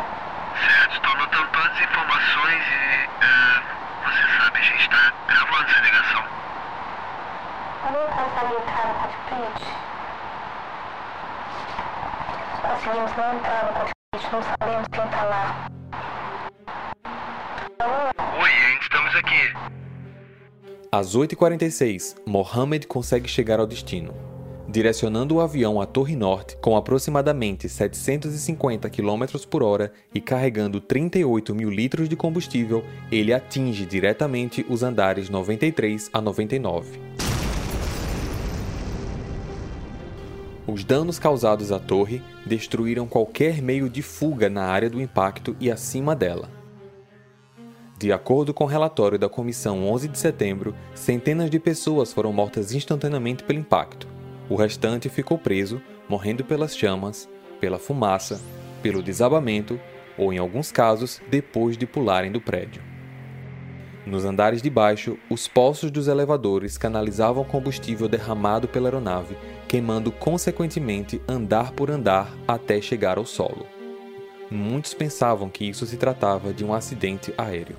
Certo, 0.61 0.95
estou 0.95 1.13
anotando 1.13 1.49
todas 1.49 1.73
as 1.73 1.81
informações 1.81 2.63
e. 2.69 3.09
eh, 3.21 3.63
você 4.05 4.39
sabe, 4.39 4.59
a 4.59 4.63
gente 4.63 4.83
está 4.83 5.13
gravando 5.27 5.71
essa 5.71 5.81
ligação. 5.81 6.22
Alguém 7.93 8.09
consegue 8.09 8.55
entrar 8.55 8.89
no 8.89 8.95
cockpit? 9.03 9.67
Conseguimos 12.63 13.17
não 13.19 13.37
entrar 13.37 13.67
no 13.67 13.73
cockpit, 13.81 14.33
não 14.33 14.43
sabemos 14.43 14.89
quem 14.89 15.09
tá 15.09 15.25
lá. 15.25 15.69
Oi, 18.41 18.51
ainda 18.51 18.81
estamos 18.81 19.15
aqui. 19.15 19.53
Às 20.91 21.15
8h46, 21.15 22.17
Mohammed 22.27 22.87
consegue 22.87 23.29
chegar 23.29 23.61
ao 23.61 23.67
destino. 23.67 24.15
Direcionando 24.67 25.35
o 25.35 25.41
avião 25.43 25.79
à 25.79 25.85
Torre 25.85 26.17
Norte 26.17 26.57
com 26.63 26.75
aproximadamente 26.79 27.69
750 27.69 28.89
km 28.89 29.25
por 29.51 29.63
hora 29.63 29.93
e 30.15 30.21
carregando 30.21 30.81
38 30.81 31.55
mil 31.55 31.69
litros 31.69 32.09
de 32.09 32.17
combustível, 32.17 32.83
ele 33.11 33.35
atinge 33.35 33.85
diretamente 33.85 34.65
os 34.67 34.83
andares 34.83 35.29
93 35.29 36.09
a 36.11 36.23
99. 36.23 37.22
Os 40.67 40.85
danos 40.85 41.19
causados 41.19 41.73
à 41.73 41.79
torre 41.81 42.23
destruíram 42.47 43.07
qualquer 43.07 43.61
meio 43.61 43.91
de 43.91 44.01
fuga 44.01 44.49
na 44.49 44.65
área 44.65 44.89
do 44.89 45.01
impacto 45.01 45.57
e 45.59 45.71
acima 45.71 46.15
dela. 46.15 46.49
De 47.99 48.13
acordo 48.13 48.55
com 48.55 48.65
o 48.65 48.69
relatório 48.69 49.19
da 49.19 49.29
Comissão 49.29 49.89
11 49.89 50.09
de 50.09 50.19
setembro, 50.19 50.75
centenas 50.95 51.51
de 51.51 51.59
pessoas 51.59 52.13
foram 52.13 52.33
mortas 52.33 52.73
instantaneamente 52.73 53.43
pelo 53.43 53.59
impacto. 53.59 54.09
O 54.49 54.55
restante 54.55 55.09
ficou 55.09 55.37
preso, 55.37 55.83
morrendo 56.09 56.45
pelas 56.45 56.77
chamas, 56.77 57.29
pela 57.61 57.79
fumaça, 57.79 58.41
pelo 58.83 59.03
desabamento 59.03 59.81
ou, 60.17 60.33
em 60.33 60.39
alguns 60.39 60.71
casos, 60.71 61.21
depois 61.31 61.77
de 61.77 61.87
pularem 61.87 62.31
do 62.31 62.41
prédio. 62.41 62.83
Nos 64.05 64.25
andares 64.25 64.61
de 64.61 64.69
baixo, 64.69 65.17
os 65.31 65.47
poços 65.47 65.89
dos 65.89 66.09
elevadores 66.09 66.77
canalizavam 66.77 67.45
combustível 67.45 68.09
derramado 68.09 68.67
pela 68.67 68.89
aeronave, 68.89 69.37
queimando 69.73 70.13
consequentemente 70.13 71.19
andar 71.27 71.73
por 71.73 71.91
andar 71.91 72.29
até 72.47 72.79
chegar 72.79 73.17
ao 73.17 73.25
solo. 73.25 73.67
Muitos 74.51 74.93
pensavam 74.93 75.49
que 75.49 75.65
isso 75.65 75.87
se 75.87 75.97
tratava 75.97 76.53
de 76.53 76.63
um 76.63 76.75
acidente 76.75 77.33
aéreo. 77.39 77.79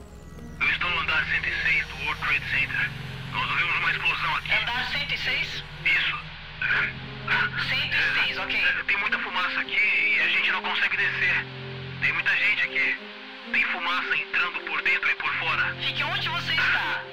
Eu 0.59 0.69
estou 0.69 0.89
no 0.89 0.99
andar 1.01 1.23
106 1.23 1.85
do 1.85 1.93
World 2.03 2.19
Trade 2.19 2.45
Center. 2.49 2.89
Nós 3.31 3.47
ouvimos 3.47 3.77
uma 3.77 3.91
explosão 3.91 4.35
aqui. 4.37 4.53
Andar 4.53 4.89
106? 4.89 5.63
Isso. 5.85 6.17
106, 7.69 8.37
ok. 8.39 8.55
É, 8.57 8.83
tem 8.87 8.97
muita 8.97 9.19
fumaça 9.19 9.59
aqui 9.59 9.77
e 9.77 10.19
a 10.19 10.27
gente 10.29 10.51
não 10.51 10.63
consegue 10.63 10.97
descer. 10.97 11.45
Tem 12.01 12.11
muita 12.11 12.31
gente 12.31 12.61
aqui. 12.63 12.97
Tem 13.51 13.63
fumaça 13.65 14.17
entrando 14.17 14.59
por 14.65 14.81
dentro 14.81 15.11
e 15.11 15.15
por 15.15 15.31
fora. 15.35 15.75
Fique 15.79 16.03
onde 16.03 16.27
você 16.27 16.53
está. 16.53 17.12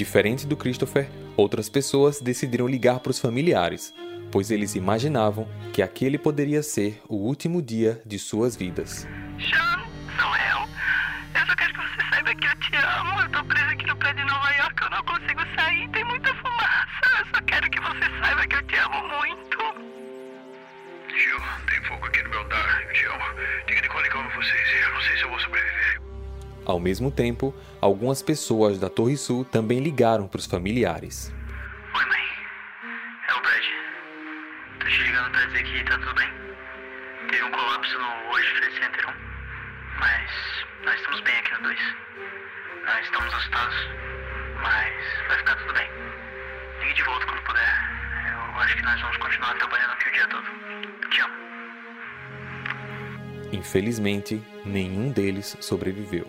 Diferente 0.00 0.46
do 0.46 0.56
Christopher, 0.56 1.10
outras 1.36 1.68
pessoas 1.68 2.22
decidiram 2.22 2.66
ligar 2.66 3.00
para 3.00 3.10
os 3.10 3.18
familiares, 3.18 3.92
pois 4.32 4.50
eles 4.50 4.74
imaginavam 4.74 5.46
que 5.74 5.82
aquele 5.82 6.16
poderia 6.16 6.62
ser 6.62 7.02
o 7.06 7.16
último 7.16 7.60
dia 7.60 8.00
de 8.06 8.18
suas 8.18 8.56
vidas. 8.56 9.06
Sean, 9.38 9.84
sou 10.18 10.34
eu. 10.36 10.60
Eu 11.38 11.46
só 11.46 11.54
quero 11.54 11.74
que 11.74 11.80
você 11.80 12.00
saiba 12.08 12.34
que 12.34 12.46
eu 12.46 12.56
te 12.56 12.76
amo. 12.76 13.20
Eu 13.20 13.28
tô 13.28 13.44
presa 13.44 13.72
aqui 13.72 13.86
no 13.86 13.96
prédio 13.96 14.24
de 14.24 14.32
Nova 14.32 14.50
York. 14.52 14.82
Eu 14.82 14.88
não 14.88 15.04
consigo 15.04 15.40
sair. 15.54 15.86
Tem 15.90 16.04
muita 16.04 16.34
fumaça. 16.34 17.04
Eu 17.18 17.26
só 17.34 17.42
quero 17.44 17.70
que 17.70 17.80
você 17.80 18.24
saiba 18.24 18.46
que 18.46 18.56
eu 18.56 18.62
te 18.62 18.76
amo 18.76 19.06
muito. 19.06 19.58
Tio, 21.08 21.42
tem 21.68 21.84
fogo 21.84 22.06
aqui 22.06 22.22
no 22.22 22.30
meu 22.30 22.40
andar. 22.40 22.82
Eu 22.88 22.92
te 22.94 23.04
amo. 23.04 23.24
Diga 23.68 23.82
de 23.82 23.88
quando 23.90 24.06
eu 24.06 24.20
amo 24.20 24.30
vocês. 24.30 24.82
Eu 24.82 24.94
não 24.94 25.00
sei 25.02 25.16
se 25.18 25.22
eu 25.24 25.28
vou 25.28 25.40
sobreviver. 25.40 26.09
Ao 26.70 26.78
mesmo 26.78 27.10
tempo, 27.10 27.52
algumas 27.80 28.22
pessoas 28.22 28.78
da 28.78 28.88
Torre 28.88 29.16
Sul 29.16 29.44
também 29.44 29.80
ligaram 29.80 30.28
para 30.28 30.38
os 30.38 30.46
familiares. 30.46 31.34
Oi, 31.96 32.04
mãe. 32.04 32.22
É 33.28 33.34
o 33.34 33.40
Brad. 33.42 33.64
Tô 34.78 34.86
te 34.86 35.02
ligando 35.02 35.32
pra 35.32 35.46
dizer 35.46 35.64
que 35.64 35.84
tá 35.84 35.98
tudo 35.98 36.14
bem. 36.14 36.28
Teve 37.28 37.42
um 37.42 37.50
colapso 37.50 37.98
no 37.98 38.06
World 38.28 38.54
Trade 38.54 38.74
Center 38.78 39.08
1. 39.08 39.12
Mas 39.98 40.30
nós 40.84 40.94
estamos 40.94 41.20
bem 41.22 41.34
aqui 41.40 41.52
no 41.54 41.62
2. 41.62 41.78
Nós 42.86 43.04
estamos 43.04 43.34
assustados. 43.34 43.88
Mas 44.62 44.94
vai 45.26 45.38
ficar 45.38 45.56
tudo 45.56 45.72
bem. 45.74 45.90
Ligue 46.82 46.94
de 46.94 47.02
volta 47.02 47.26
quando 47.26 47.42
puder. 47.46 47.74
Eu 48.54 48.60
acho 48.60 48.76
que 48.76 48.82
nós 48.82 49.00
vamos 49.00 49.16
continuar 49.16 49.54
trabalhando 49.54 49.90
aqui 49.90 50.08
o 50.08 50.12
dia 50.12 50.28
todo. 50.28 50.46
Te 51.10 51.20
amo. 51.20 51.34
Infelizmente, 53.52 54.40
nenhum 54.64 55.10
deles 55.10 55.56
sobreviveu. 55.58 56.28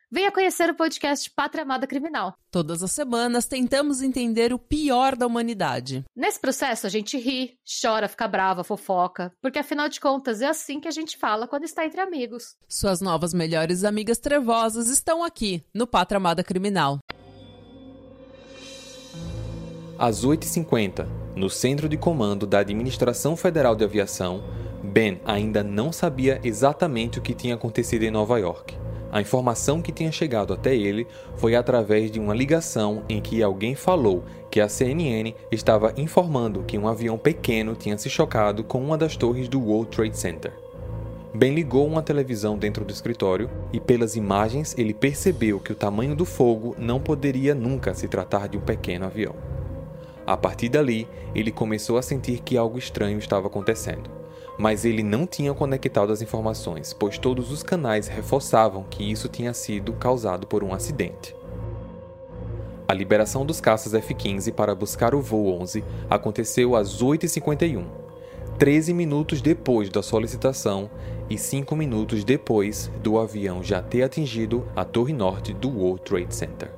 venha 0.11 0.31
conhecer 0.31 0.69
o 0.69 0.75
podcast 0.75 1.31
Pátria 1.31 1.63
Amada 1.63 1.87
Criminal. 1.87 2.33
Todas 2.51 2.83
as 2.83 2.91
semanas 2.91 3.45
tentamos 3.45 4.01
entender 4.01 4.51
o 4.51 4.59
pior 4.59 5.15
da 5.15 5.25
humanidade. 5.25 6.03
Nesse 6.13 6.37
processo, 6.37 6.85
a 6.85 6.89
gente 6.89 7.17
ri, 7.17 7.57
chora, 7.81 8.09
fica 8.09 8.27
brava, 8.27 8.61
fofoca, 8.61 9.31
porque 9.41 9.59
afinal 9.59 9.87
de 9.87 10.01
contas 10.01 10.41
é 10.41 10.47
assim 10.47 10.81
que 10.81 10.87
a 10.87 10.91
gente 10.91 11.17
fala 11.17 11.47
quando 11.47 11.63
está 11.63 11.85
entre 11.85 12.01
amigos. 12.01 12.57
Suas 12.67 12.99
novas 12.99 13.33
melhores 13.33 13.85
amigas 13.85 14.17
trevosas 14.17 14.89
estão 14.89 15.23
aqui, 15.23 15.63
no 15.73 15.87
Pátria 15.87 16.17
Amada 16.17 16.43
Criminal. 16.43 16.99
Às 19.97 20.25
8h50, 20.25 21.07
no 21.35 21.49
centro 21.49 21.87
de 21.87 21.95
comando 21.95 22.45
da 22.45 22.59
Administração 22.59 23.37
Federal 23.37 23.75
de 23.75 23.85
Aviação, 23.85 24.43
Ben 24.83 25.21
ainda 25.23 25.63
não 25.63 25.91
sabia 25.91 26.41
exatamente 26.43 27.19
o 27.19 27.21
que 27.21 27.35
tinha 27.35 27.55
acontecido 27.55 28.03
em 28.03 28.11
Nova 28.11 28.37
York. 28.39 28.75
A 29.11 29.19
informação 29.19 29.81
que 29.81 29.91
tinha 29.91 30.11
chegado 30.11 30.53
até 30.53 30.73
ele 30.73 31.05
foi 31.35 31.53
através 31.53 32.09
de 32.09 32.17
uma 32.17 32.33
ligação 32.33 33.03
em 33.09 33.19
que 33.19 33.43
alguém 33.43 33.75
falou 33.75 34.23
que 34.49 34.61
a 34.61 34.69
CNN 34.69 35.35
estava 35.51 35.93
informando 35.97 36.63
que 36.63 36.77
um 36.77 36.87
avião 36.87 37.17
pequeno 37.17 37.75
tinha 37.75 37.97
se 37.97 38.09
chocado 38.09 38.63
com 38.63 38.81
uma 38.81 38.97
das 38.97 39.17
torres 39.17 39.49
do 39.49 39.59
World 39.59 39.91
Trade 39.91 40.17
Center. 40.17 40.53
Ben 41.33 41.53
ligou 41.53 41.85
uma 41.85 42.01
televisão 42.01 42.57
dentro 42.57 42.85
do 42.85 42.91
escritório 42.91 43.49
e, 43.73 43.79
pelas 43.79 44.15
imagens, 44.15 44.75
ele 44.77 44.93
percebeu 44.93 45.59
que 45.59 45.71
o 45.73 45.75
tamanho 45.75 46.15
do 46.15 46.25
fogo 46.25 46.73
não 46.77 46.99
poderia 46.99 47.53
nunca 47.53 47.93
se 47.93 48.07
tratar 48.07 48.47
de 48.47 48.57
um 48.57 48.61
pequeno 48.61 49.05
avião. 49.05 49.35
A 50.25 50.37
partir 50.37 50.69
dali, 50.69 51.07
ele 51.35 51.51
começou 51.51 51.97
a 51.97 52.01
sentir 52.01 52.39
que 52.39 52.57
algo 52.57 52.77
estranho 52.77 53.17
estava 53.17 53.47
acontecendo. 53.47 54.20
Mas 54.61 54.85
ele 54.85 55.01
não 55.01 55.25
tinha 55.25 55.55
conectado 55.55 56.13
as 56.13 56.21
informações, 56.21 56.93
pois 56.93 57.17
todos 57.17 57.51
os 57.51 57.63
canais 57.63 58.07
reforçavam 58.07 58.85
que 58.87 59.03
isso 59.11 59.27
tinha 59.27 59.55
sido 59.55 59.91
causado 59.93 60.45
por 60.45 60.63
um 60.63 60.71
acidente. 60.71 61.35
A 62.87 62.93
liberação 62.93 63.43
dos 63.43 63.59
caças 63.59 63.95
F-15 63.95 64.53
para 64.53 64.75
buscar 64.75 65.15
o 65.15 65.19
voo 65.19 65.59
11 65.59 65.83
aconteceu 66.07 66.75
às 66.75 67.01
8h51, 67.01 67.85
13 68.59 68.93
minutos 68.93 69.41
depois 69.41 69.89
da 69.89 70.03
solicitação 70.03 70.91
e 71.27 71.39
5 71.39 71.75
minutos 71.75 72.23
depois 72.23 72.91
do 73.01 73.17
avião 73.17 73.63
já 73.63 73.81
ter 73.81 74.03
atingido 74.03 74.63
a 74.75 74.85
torre 74.85 75.11
norte 75.11 75.53
do 75.53 75.69
World 75.69 76.03
Trade 76.03 76.35
Center. 76.35 76.71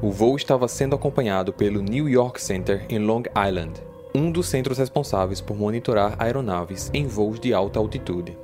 O 0.00 0.10
voo 0.10 0.34
estava 0.34 0.66
sendo 0.66 0.96
acompanhado 0.96 1.52
pelo 1.52 1.82
New 1.82 2.08
York 2.08 2.40
Center 2.40 2.86
em 2.88 2.98
Long 2.98 3.24
Island, 3.36 3.82
um 4.16 4.30
dos 4.30 4.46
centros 4.46 4.78
responsáveis 4.78 5.40
por 5.40 5.56
monitorar 5.56 6.14
aeronaves 6.20 6.88
em 6.94 7.04
voos 7.04 7.40
de 7.40 7.52
alta 7.52 7.80
altitude. 7.80 8.38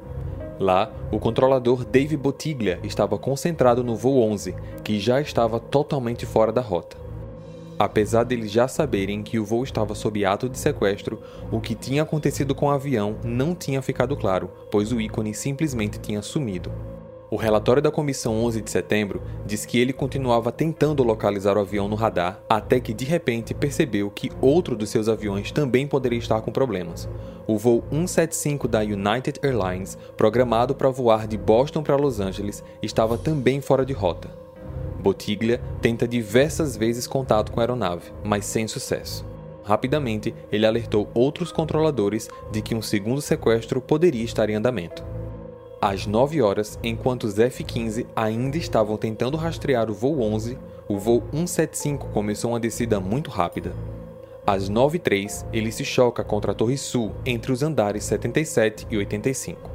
Lá, 0.58 0.92
o 1.12 1.20
controlador 1.20 1.84
Dave 1.84 2.16
Botiglia 2.16 2.80
estava 2.82 3.16
concentrado 3.16 3.84
no 3.84 3.94
voo 3.94 4.20
11, 4.20 4.56
que 4.82 4.98
já 4.98 5.20
estava 5.20 5.60
totalmente 5.60 6.26
fora 6.26 6.50
da 6.50 6.60
rota. 6.60 6.96
Apesar 7.78 8.24
deles 8.24 8.50
já 8.50 8.66
saberem 8.66 9.22
que 9.22 9.38
o 9.38 9.44
voo 9.44 9.62
estava 9.62 9.94
sob 9.94 10.24
ato 10.24 10.48
de 10.48 10.58
sequestro, 10.58 11.22
o 11.52 11.60
que 11.60 11.76
tinha 11.76 12.02
acontecido 12.02 12.52
com 12.52 12.66
o 12.66 12.70
avião 12.70 13.16
não 13.24 13.54
tinha 13.54 13.80
ficado 13.80 14.16
claro, 14.16 14.50
pois 14.72 14.90
o 14.90 15.00
ícone 15.00 15.32
simplesmente 15.32 16.00
tinha 16.00 16.20
sumido. 16.20 16.70
O 17.30 17.37
relatório 17.37 17.80
da 17.80 17.92
comissão 17.92 18.44
11 18.44 18.60
de 18.60 18.68
setembro 18.72 19.22
diz 19.46 19.64
que 19.64 19.78
ele 19.78 19.92
continuava 19.92 20.50
tentando 20.50 21.04
localizar 21.04 21.56
o 21.56 21.60
avião 21.60 21.87
no 21.87 21.94
radar 21.94 22.42
até 22.49 22.80
que 22.80 22.92
de 22.92 23.04
repente 23.04 23.54
percebeu 23.54 24.10
que 24.10 24.32
outro 24.40 24.76
dos 24.76 24.90
seus 24.90 25.08
aviões 25.08 25.52
também 25.52 25.87
poderia 25.87 26.18
estar 26.18 26.40
com 26.40 26.50
problemas. 26.50 27.08
O 27.46 27.56
voo 27.56 27.84
175 27.92 28.66
da 28.66 28.80
United 28.80 29.38
Airlines, 29.44 29.96
programado 30.16 30.75
para 30.75 30.90
voar 30.90 31.28
de 31.28 31.38
Boston 31.38 31.84
para 31.84 31.94
Los 31.94 32.18
Angeles, 32.18 32.64
estava 32.82 33.16
também 33.16 33.60
fora 33.60 33.87
de 33.87 33.92
rota. 33.92 34.28
Botiglia 34.99 35.60
tenta 35.80 36.08
diversas 36.08 36.76
vezes 36.76 37.06
contato 37.06 37.52
com 37.52 37.60
a 37.60 37.62
aeronave, 37.62 38.10
mas 38.25 38.44
sem 38.44 38.66
sucesso. 38.66 39.25
Rapidamente, 39.62 40.34
ele 40.50 40.66
alertou 40.66 41.08
outros 41.14 41.52
controladores 41.52 42.28
de 42.50 42.60
que 42.60 42.75
um 42.75 42.82
segundo 42.82 43.20
sequestro 43.20 43.80
poderia 43.80 44.25
estar 44.25 44.50
em 44.50 44.56
andamento. 44.56 45.19
Às 45.82 46.06
9 46.06 46.42
horas, 46.42 46.78
enquanto 46.82 47.25
os 47.25 47.38
F-15 47.38 48.06
ainda 48.14 48.58
estavam 48.58 48.99
tentando 48.99 49.38
rastrear 49.38 49.90
o 49.90 49.94
voo 49.94 50.20
11, 50.20 50.58
o 50.87 50.99
voo 50.99 51.22
175 51.32 52.08
começou 52.08 52.50
uma 52.50 52.60
descida 52.60 53.00
muito 53.00 53.30
rápida. 53.30 53.72
Às 54.46 54.68
9h03, 54.68 55.46
ele 55.50 55.72
se 55.72 55.82
choca 55.82 56.22
contra 56.22 56.52
a 56.52 56.54
Torre 56.54 56.76
Sul 56.76 57.12
entre 57.25 57.50
os 57.50 57.62
andares 57.62 58.04
77 58.04 58.88
e 58.90 58.99
85. 58.99 59.70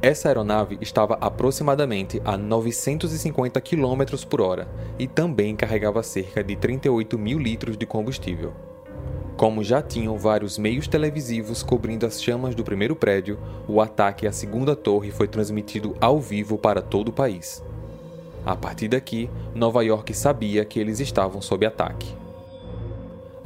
Essa 0.00 0.28
aeronave 0.28 0.78
estava 0.80 1.18
aproximadamente 1.20 2.22
a 2.24 2.38
950 2.38 3.60
km 3.60 4.24
por 4.26 4.40
hora 4.40 4.66
e 4.98 5.06
também 5.06 5.54
carregava 5.54 6.02
cerca 6.02 6.42
de 6.42 6.56
38 6.56 7.18
mil 7.18 7.38
litros 7.38 7.76
de 7.76 7.84
combustível. 7.84 8.54
Como 9.36 9.62
já 9.62 9.82
tinham 9.82 10.16
vários 10.16 10.56
meios 10.56 10.88
televisivos 10.88 11.62
cobrindo 11.62 12.06
as 12.06 12.22
chamas 12.22 12.54
do 12.54 12.64
primeiro 12.64 12.96
prédio, 12.96 13.38
o 13.68 13.80
ataque 13.80 14.26
à 14.26 14.32
segunda 14.32 14.74
torre 14.74 15.10
foi 15.10 15.28
transmitido 15.28 15.94
ao 16.00 16.18
vivo 16.18 16.56
para 16.56 16.80
todo 16.80 17.08
o 17.08 17.12
país. 17.12 17.62
A 18.46 18.56
partir 18.56 18.88
daqui, 18.88 19.28
Nova 19.54 19.84
York 19.84 20.14
sabia 20.14 20.64
que 20.64 20.78
eles 20.78 21.00
estavam 21.00 21.42
sob 21.42 21.66
ataque. 21.66 22.14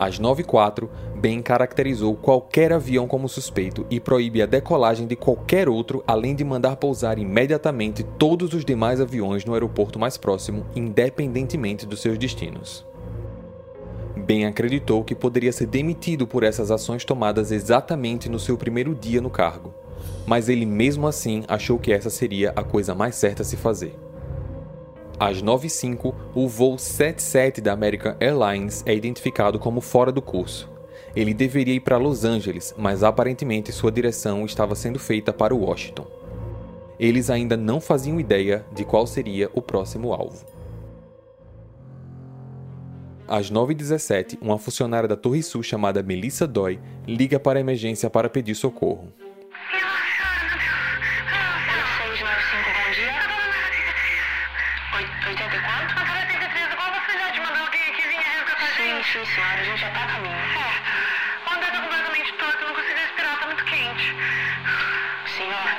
Às 0.00 0.18
9h04, 0.18 0.88
Ben 1.16 1.42
caracterizou 1.42 2.14
qualquer 2.14 2.72
avião 2.72 3.06
como 3.06 3.28
suspeito 3.28 3.84
e 3.90 4.00
proíbe 4.00 4.40
a 4.40 4.46
decolagem 4.46 5.06
de 5.06 5.14
qualquer 5.14 5.68
outro, 5.68 6.02
além 6.06 6.34
de 6.34 6.42
mandar 6.42 6.76
pousar 6.76 7.18
imediatamente 7.18 8.02
todos 8.02 8.54
os 8.54 8.64
demais 8.64 8.98
aviões 8.98 9.44
no 9.44 9.52
aeroporto 9.52 9.98
mais 9.98 10.16
próximo, 10.16 10.64
independentemente 10.74 11.84
dos 11.84 12.00
seus 12.00 12.16
destinos. 12.16 12.89
Ben 14.20 14.46
acreditou 14.46 15.02
que 15.02 15.14
poderia 15.14 15.52
ser 15.52 15.66
demitido 15.66 16.26
por 16.26 16.42
essas 16.42 16.70
ações 16.70 17.04
tomadas 17.04 17.50
exatamente 17.50 18.28
no 18.28 18.38
seu 18.38 18.56
primeiro 18.56 18.94
dia 18.94 19.20
no 19.20 19.30
cargo, 19.30 19.74
mas 20.26 20.48
ele 20.48 20.64
mesmo 20.64 21.06
assim 21.06 21.42
achou 21.48 21.78
que 21.78 21.92
essa 21.92 22.10
seria 22.10 22.52
a 22.54 22.62
coisa 22.62 22.94
mais 22.94 23.16
certa 23.16 23.42
a 23.42 23.44
se 23.44 23.56
fazer. 23.56 23.98
Às 25.18 25.42
9h05, 25.42 26.14
o 26.34 26.48
voo 26.48 26.78
77 26.78 27.60
da 27.60 27.72
American 27.72 28.14
Airlines 28.20 28.82
é 28.86 28.94
identificado 28.94 29.58
como 29.58 29.80
fora 29.80 30.10
do 30.10 30.22
curso. 30.22 30.70
Ele 31.14 31.34
deveria 31.34 31.74
ir 31.74 31.80
para 31.80 31.98
Los 31.98 32.24
Angeles, 32.24 32.74
mas 32.78 33.02
aparentemente 33.02 33.72
sua 33.72 33.90
direção 33.90 34.46
estava 34.46 34.74
sendo 34.74 34.98
feita 34.98 35.32
para 35.32 35.54
Washington. 35.54 36.06
Eles 36.98 37.28
ainda 37.30 37.56
não 37.56 37.80
faziam 37.80 38.20
ideia 38.20 38.64
de 38.72 38.84
qual 38.84 39.06
seria 39.06 39.50
o 39.52 39.60
próximo 39.60 40.12
alvo. 40.12 40.46
Às 43.30 43.48
9h17, 43.48 44.38
uma 44.42 44.58
funcionária 44.58 45.08
da 45.08 45.14
Torre 45.16 45.40
Sul 45.40 45.62
chamada 45.62 46.02
Melissa 46.02 46.48
Doy 46.48 46.80
liga 47.06 47.38
para 47.38 47.60
a 47.60 47.62
emergência 47.62 48.10
para 48.10 48.28
pedir 48.28 48.56
socorro. 48.56 49.06
84? 55.30 56.00
Agora 56.00 56.26
83, 56.26 56.72
igual 56.72 56.90
você 56.90 57.18
já 57.18 57.30
te 57.30 57.40
mandou 57.40 57.62
alguém 57.62 57.82
aqui 57.82 58.02
vinha 58.08 58.20
resgatar 58.20 58.66
a 58.66 58.72
gente. 58.72 59.12
Sim, 59.12 59.24
senhora, 59.24 59.60
a 59.60 59.64
gente 59.64 59.80
já 59.80 59.90
tá 59.90 60.02
a 60.02 60.06
caminho. 60.08 60.34
É. 60.34 61.46
O 61.46 61.54
andar 61.54 61.70
tá 61.70 61.80
completamente 61.82 62.32
torto, 62.34 62.58
eu 62.58 62.68
não 62.68 62.74
consigo 62.74 62.98
respirar, 62.98 63.38
tá 63.38 63.46
muito 63.46 63.64
quente. 63.64 64.14
Senhora, 65.36 65.69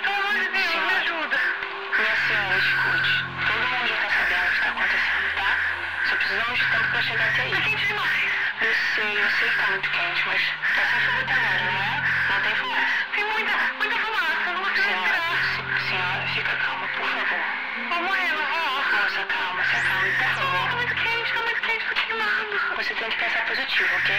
De 6.31 6.37
tempo 6.71 6.89
pra 6.91 7.01
chegar 7.01 7.27
até 7.27 7.41
aí. 7.41 7.51
Tá 7.51 7.61
quente 7.61 7.85
demais. 7.87 8.31
Eu 8.61 8.73
sei, 8.95 9.17
eu 9.21 9.29
sei 9.31 9.49
que 9.49 9.55
tá 9.57 9.67
muito 9.67 9.89
quente, 9.91 10.23
mas 10.27 10.41
tá 10.75 10.83
sem 10.87 10.99
agora, 11.19 11.59
não 11.65 11.81
é? 11.83 12.03
Não 12.31 12.41
tem 12.41 12.55
fumaça. 12.55 13.05
Tem 13.13 13.23
muita, 13.25 13.57
muita 13.77 13.95
fumaça, 13.99 14.41
eu 14.47 14.53
não 14.53 14.63
consigo 14.63 14.81
Senhora, 14.81 15.79
senhora, 15.89 16.27
fica 16.33 16.55
calma, 16.55 16.87
por 16.87 17.05
favor. 17.05 17.43
Vou 17.89 18.03
morrer, 18.03 18.31
não 18.31 18.45
vou. 18.47 19.01
Moça, 19.01 19.25
calma, 19.27 19.63
se 19.65 19.75
acalme, 19.75 20.11
por 20.11 20.23
Tá 20.23 20.35
favor. 20.35 20.75
muito 20.77 20.95
quente, 20.95 21.33
tá 21.33 21.41
muito 21.43 21.61
quente, 21.61 21.85
tô 21.89 21.95
queimando. 21.95 22.75
Você 22.77 22.93
tem 22.95 23.09
que 23.09 23.17
pensar 23.17 23.45
positivo, 23.45 23.89
ok? 23.97 24.15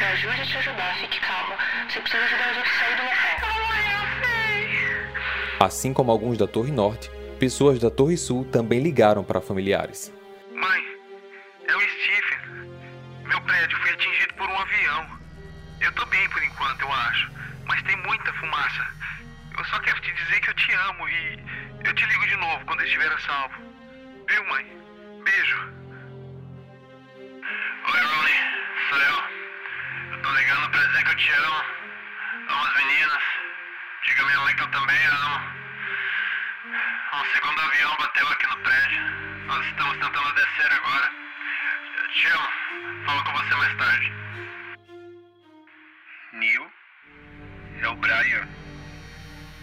Me 0.00 0.04
ajude 0.06 0.40
a 0.40 0.46
te 0.46 0.56
ajudar, 0.56 0.94
fique 0.96 1.20
calma. 1.20 1.56
Você 1.90 2.00
precisa 2.00 2.24
ajudar 2.24 2.44
a 2.48 2.52
gente 2.54 2.68
a 2.68 2.72
sair 2.72 2.96
do 2.96 3.02
Eu 3.02 3.08
local. 3.10 3.52
vou 3.52 3.66
morrer, 3.66 3.92
eu 3.92 4.24
sei. 4.24 5.56
Assim 5.60 5.92
como 5.92 6.10
alguns 6.10 6.38
da 6.38 6.46
Torre 6.46 6.72
Norte, 6.72 7.10
pessoas 7.38 7.78
da 7.78 7.90
Torre 7.90 8.16
Sul 8.16 8.46
também 8.46 8.80
ligaram 8.80 9.22
para 9.22 9.42
familiares. 9.42 10.10
Minha 34.38 34.54
que 34.54 34.62
eu 34.62 34.68
também 34.68 35.06
amo. 35.06 35.40
Um 37.12 37.24
segundo 37.34 37.60
avião 37.60 37.96
bateu 37.98 38.28
aqui 38.28 38.46
no 38.46 38.56
prédio. 38.58 39.02
Nós 39.46 39.66
estamos 39.66 39.96
tentando 39.96 40.34
descer 40.34 40.72
agora. 40.72 41.10
Te 42.12 42.26
amo. 42.26 43.06
Falo 43.06 43.24
com 43.24 43.32
você 43.32 43.54
mais 43.56 43.76
tarde. 43.76 44.12
Neil? 46.32 46.72
É 47.82 47.88
o 47.88 47.96
Brian. 47.96 48.48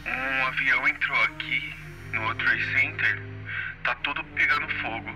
Um 0.05 0.47
avião 0.47 0.87
entrou 0.87 1.23
aqui 1.23 1.75
no 2.13 2.35
Trade 2.35 2.79
Center. 2.79 3.23
Tá 3.83 3.95
tudo 3.95 4.23
pegando 4.35 4.67
fogo. 4.81 5.09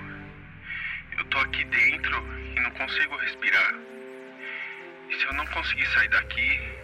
Eu 1.18 1.26
tô 1.26 1.40
aqui 1.40 1.64
dentro 1.66 2.26
e 2.56 2.60
não 2.62 2.72
consigo 2.72 3.18
respirar. 3.18 3.76
E 5.10 5.16
se 5.16 5.26
eu 5.26 5.34
não 5.34 5.46
conseguir 5.48 5.88
sair 5.88 6.10
daqui. 6.10 6.81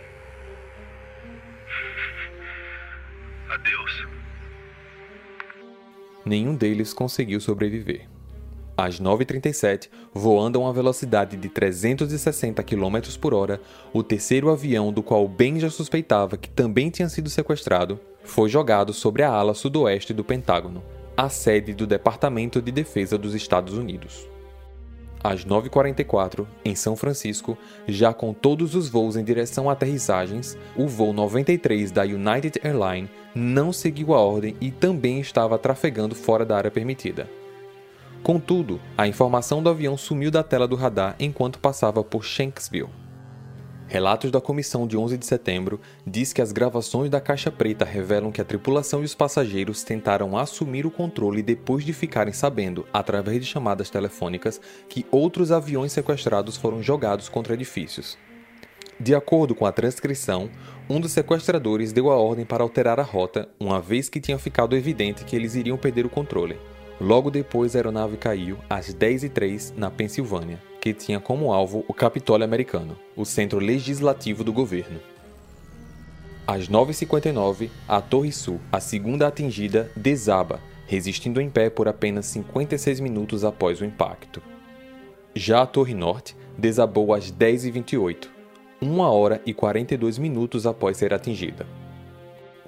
Adeus. 3.50 4.08
Nenhum 6.26 6.56
deles 6.56 6.94
conseguiu 6.94 7.40
sobreviver. 7.40 8.08
Às 8.76 9.00
9h37, 9.00 9.90
voando 10.14 10.60
a 10.60 10.62
uma 10.62 10.74
velocidade 10.74 11.36
de 11.36 11.50
360 11.50 12.62
km 12.62 13.00
por 13.20 13.34
hora, 13.34 13.60
o 13.92 14.04
terceiro 14.04 14.52
avião 14.52 14.94
do 14.94 15.02
qual 15.02 15.28
Ben 15.28 15.60
já 15.60 15.70
suspeitava 15.70 16.38
que 16.38 16.50
também 16.50 16.90
tinha 16.90 17.10
sido 17.10 17.30
sequestrado 17.30 18.00
foi 18.24 18.50
jogado 18.50 18.94
sobre 18.94 19.24
a 19.24 19.32
ala 19.32 19.54
sudoeste 19.54 20.14
do 20.14 20.24
Pentágono, 20.24 20.84
a 21.16 21.30
sede 21.30 21.74
do 21.74 21.88
Departamento 21.88 22.62
de 22.62 22.72
Defesa 22.72 23.18
dos 23.18 23.34
Estados 23.34 23.76
Unidos. 23.76 24.28
Às 25.24 25.46
9h44, 25.46 26.46
em 26.64 26.76
São 26.76 26.96
Francisco, 26.96 27.58
já 27.88 28.14
com 28.14 28.34
todos 28.34 28.76
os 28.76 28.90
voos 28.90 29.16
em 29.16 29.24
direção 29.24 29.70
a 29.70 29.74
aterrissagens, 29.74 30.58
o 30.76 30.88
voo 30.88 31.14
93 31.14 31.92
da 31.92 32.04
United 32.04 32.60
Airlines 32.64 33.10
não 33.34 33.74
seguiu 33.74 34.14
a 34.14 34.20
ordem 34.20 34.56
e 34.60 34.72
também 34.72 35.20
estava 35.20 35.58
trafegando 35.58 36.16
fora 36.16 36.46
da 36.46 36.58
área 36.58 36.72
permitida. 36.72 37.30
Contudo, 38.24 38.80
a 38.98 39.08
informação 39.08 39.62
do 39.62 39.70
avião 39.70 39.96
sumiu 39.96 40.32
da 40.32 40.44
tela 40.44 40.68
do 40.68 40.76
radar 40.76 41.16
enquanto 41.20 41.60
passava 41.60 42.04
por 42.04 42.24
Shanksville. 42.24 43.07
Relatos 43.90 44.30
da 44.32 44.42
comissão 44.42 44.86
de 44.86 44.98
11 44.98 45.18
de 45.18 45.26
setembro 45.26 45.80
diz 46.06 46.34
que 46.34 46.42
as 46.42 46.52
gravações 46.52 47.10
da 47.10 47.22
caixa 47.22 47.50
preta 47.50 47.86
revelam 47.86 48.34
que 48.34 48.42
a 48.42 48.46
tripulação 48.46 49.02
e 49.02 49.06
os 49.06 49.16
passageiros 49.16 49.82
tentaram 49.82 50.38
assumir 50.38 50.86
o 50.86 50.92
controle 50.92 51.42
depois 51.42 51.86
de 51.86 51.94
ficarem 51.94 52.34
sabendo, 52.34 52.86
através 52.92 53.40
de 53.40 53.46
chamadas 53.46 53.90
telefônicas, 53.90 54.60
que 54.90 55.06
outros 55.10 55.54
aviões 55.54 55.94
sequestrados 55.94 56.58
foram 56.58 56.84
jogados 56.84 57.30
contra 57.30 57.54
edifícios. 57.54 58.18
De 59.00 59.16
acordo 59.16 59.56
com 59.56 59.66
a 59.66 59.72
transcrição, 59.72 60.50
um 60.90 61.00
dos 61.00 61.14
sequestradores 61.14 61.94
deu 61.94 62.12
a 62.12 62.18
ordem 62.18 62.46
para 62.46 62.64
alterar 62.64 63.00
a 63.00 63.04
rota, 63.04 63.48
uma 63.58 63.80
vez 63.80 64.10
que 64.10 64.20
tinha 64.20 64.38
ficado 64.38 64.76
evidente 64.76 65.24
que 65.24 65.36
eles 65.36 65.56
iriam 65.56 65.78
perder 65.78 66.06
o 66.06 66.10
controle. 66.10 66.58
Logo 67.00 67.30
depois, 67.30 67.76
a 67.76 67.80
aeronave 67.80 68.18
caiu 68.18 68.58
às 68.68 68.94
10h03 68.94 69.74
na 69.78 69.92
Pensilvânia, 69.92 70.60
que 70.82 70.94
tinha 70.94 71.20
como 71.20 71.54
alvo 71.54 71.86
o 71.88 71.94
Capitólio 71.94 72.44
americano, 72.44 72.98
o 73.16 73.24
centro 73.24 73.60
legislativo 73.60 74.44
do 74.44 74.52
governo. 74.52 75.00
Às 76.48 76.68
9h59, 76.68 77.70
a 77.88 78.02
Torre 78.02 78.32
Sul, 78.32 78.60
a 78.72 78.80
segunda 78.80 79.28
atingida, 79.28 79.92
desaba, 79.96 80.60
resistindo 80.88 81.40
em 81.40 81.50
pé 81.50 81.70
por 81.70 81.88
apenas 81.88 82.26
56 82.28 83.00
minutos 83.00 83.44
após 83.44 83.80
o 83.80 83.86
impacto. 83.86 84.42
Já 85.36 85.62
a 85.62 85.68
Torre 85.68 85.94
Norte 85.94 86.36
desabou 86.58 87.14
às 87.14 87.32
10h28, 87.32 88.28
1 88.82 89.00
hora 89.00 89.42
e 89.46 89.54
42 89.54 90.18
minutos 90.18 90.66
após 90.66 90.98
ser 90.98 91.14
atingida. 91.14 91.68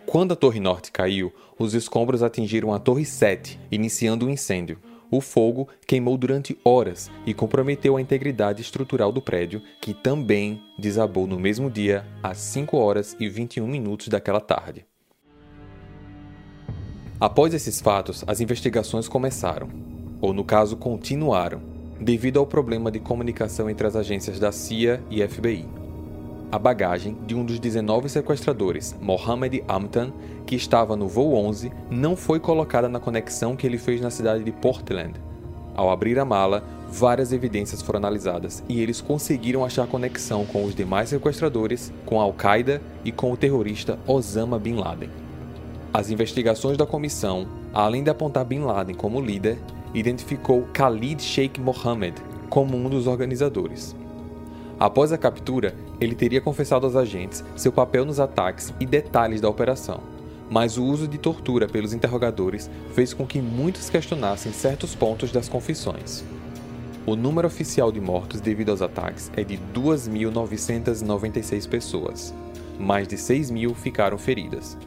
Quando 0.10 0.32
a 0.32 0.36
Torre 0.36 0.60
Norte 0.60 0.92
caiu, 0.92 1.32
os 1.60 1.76
escombros 1.76 2.24
atingiram 2.24 2.74
a 2.74 2.80
Torre 2.80 3.06
7, 3.06 3.60
iniciando 3.72 4.26
o 4.26 4.28
um 4.28 4.32
incêndio. 4.32 4.80
O 5.12 5.22
fogo 5.22 5.70
queimou 5.86 6.18
durante 6.18 6.58
horas 6.66 7.12
e 7.28 7.34
comprometeu 7.36 7.96
a 7.96 8.02
integridade 8.02 8.60
estrutural 8.60 9.12
do 9.12 9.22
prédio, 9.22 9.62
que 9.80 9.94
também 9.94 10.64
desabou 10.80 11.28
no 11.28 11.40
mesmo 11.40 11.70
dia, 11.70 12.08
às 12.24 12.40
5 12.40 12.76
horas 12.76 13.16
e 13.20 13.30
21 13.30 13.68
minutos 13.68 14.08
daquela 14.08 14.42
tarde. 14.42 14.84
Após 17.20 17.54
esses 17.54 17.80
fatos, 17.80 18.24
as 18.26 18.42
investigações 18.42 19.08
começaram, 19.08 19.70
ou 20.20 20.34
no 20.34 20.44
caso, 20.44 20.76
continuaram, 20.76 21.62
devido 22.02 22.40
ao 22.40 22.48
problema 22.48 22.90
de 22.90 23.00
comunicação 23.00 23.70
entre 23.70 23.86
as 23.86 23.96
agências 23.96 24.40
da 24.40 24.52
CIA 24.52 25.04
e 25.08 25.22
FBI 25.28 25.79
a 26.52 26.58
bagagem 26.58 27.16
de 27.28 27.36
um 27.36 27.46
dos 27.46 27.60
19 27.60 28.10
sequestradores, 28.10 28.96
Mohammed 29.00 29.64
Amtan, 29.68 30.12
que 30.48 30.56
estava 30.56 30.96
no 30.96 31.08
voo 31.08 31.36
11, 31.36 31.72
não 31.92 32.16
foi 32.16 32.40
colocada 32.40 32.90
na 32.90 33.00
conexão 33.00 33.56
que 33.56 33.68
ele 33.68 33.78
fez 33.78 34.02
na 34.02 34.10
cidade 34.10 34.44
de 34.44 34.52
Portland. 34.52 35.14
Ao 35.76 35.92
abrir 35.92 36.18
a 36.18 36.26
mala, 36.26 36.64
várias 36.90 37.32
evidências 37.32 37.84
foram 37.84 38.00
analisadas 38.00 38.64
e 38.68 38.82
eles 38.82 39.00
conseguiram 39.00 39.64
achar 39.64 39.88
conexão 39.88 40.44
com 40.44 40.66
os 40.66 40.74
demais 40.74 41.10
sequestradores, 41.10 41.94
com 42.04 42.20
a 42.20 42.24
Al-Qaeda 42.24 42.82
e 43.06 43.12
com 43.12 43.32
o 43.32 43.38
terrorista 43.38 44.00
Osama 44.08 44.58
Bin 44.58 44.74
Laden. 44.74 45.10
As 45.94 46.10
investigações 46.10 46.78
da 46.78 46.86
comissão, 46.86 47.48
além 47.72 48.04
de 48.04 48.10
apontar 48.10 48.44
Bin 48.44 48.62
Laden 48.62 48.96
como 48.96 49.22
líder, 49.22 49.60
identificou 49.94 50.68
Khalid 50.74 51.22
Sheikh 51.22 51.62
Mohammed 51.62 52.16
como 52.50 52.76
um 52.76 52.90
dos 52.90 53.06
organizadores. 53.06 53.96
Após 54.80 55.12
a 55.12 55.18
captura, 55.18 55.76
ele 56.00 56.16
teria 56.16 56.40
confessado 56.40 56.86
aos 56.86 56.96
agentes 56.96 57.44
seu 57.58 57.70
papel 57.70 58.06
nos 58.06 58.18
ataques 58.18 58.74
e 58.80 58.86
detalhes 58.86 59.42
da 59.42 59.50
operação, 59.50 60.00
mas 60.50 60.78
o 60.78 60.86
uso 60.86 61.06
de 61.06 61.18
tortura 61.18 61.68
pelos 61.68 61.94
interrogadores 61.94 62.70
fez 62.94 63.14
com 63.14 63.28
que 63.28 63.42
muitos 63.42 63.90
questionassem 63.90 64.54
certos 64.54 64.96
pontos 64.96 65.34
das 65.34 65.50
confissões. 65.50 66.24
O 67.06 67.14
número 67.16 67.48
oficial 67.48 67.92
de 67.92 68.00
mortos 68.00 68.40
devido 68.40 68.70
aos 68.70 68.82
ataques 68.82 69.30
é 69.36 69.44
de 69.44 69.60
2.996 69.74 71.68
pessoas. 71.68 72.34
Mais 72.80 73.06
de 73.06 73.18
6 73.18 73.52
mil 73.52 73.76
ficaram 73.76 74.18
feridas. 74.18 74.78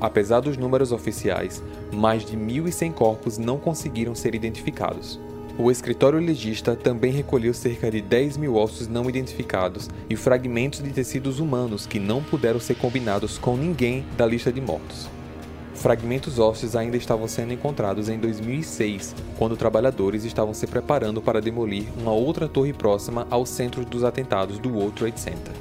Apesar 0.00 0.40
dos 0.40 0.56
números 0.56 0.90
oficiais, 0.90 1.62
mais 1.92 2.24
de 2.24 2.36
1.100 2.36 2.92
corpos 2.92 3.36
não 3.36 3.58
conseguiram 3.58 4.14
ser 4.14 4.34
identificados. 4.34 5.20
O 5.60 5.72
escritório 5.72 6.20
legista 6.20 6.76
também 6.76 7.10
recolheu 7.10 7.52
cerca 7.52 7.90
de 7.90 8.00
10 8.00 8.36
mil 8.36 8.54
ossos 8.54 8.86
não 8.86 9.08
identificados 9.08 9.90
e 10.08 10.14
fragmentos 10.14 10.80
de 10.80 10.90
tecidos 10.90 11.40
humanos 11.40 11.84
que 11.84 11.98
não 11.98 12.22
puderam 12.22 12.60
ser 12.60 12.76
combinados 12.76 13.38
com 13.38 13.56
ninguém 13.56 14.06
da 14.16 14.24
lista 14.24 14.52
de 14.52 14.60
mortos. 14.60 15.08
Fragmentos 15.74 16.38
ósseos 16.38 16.76
ainda 16.76 16.96
estavam 16.96 17.26
sendo 17.26 17.52
encontrados 17.52 18.08
em 18.08 18.20
2006, 18.20 19.16
quando 19.36 19.56
trabalhadores 19.56 20.22
estavam 20.24 20.54
se 20.54 20.64
preparando 20.64 21.20
para 21.20 21.40
demolir 21.40 21.86
uma 22.00 22.12
outra 22.12 22.46
torre 22.46 22.72
próxima 22.72 23.26
ao 23.28 23.44
centro 23.44 23.84
dos 23.84 24.04
atentados 24.04 24.60
do 24.60 24.72
World 24.72 24.92
Trade 24.92 25.18
Center. 25.18 25.54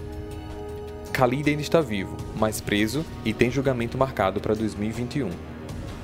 Khalid 1.12 1.50
ainda 1.50 1.62
está 1.64 1.82
vivo, 1.82 2.16
mas 2.36 2.62
preso 2.62 3.04
e 3.26 3.34
tem 3.34 3.50
julgamento 3.50 3.98
marcado 3.98 4.40
para 4.40 4.54
2021. 4.54 5.57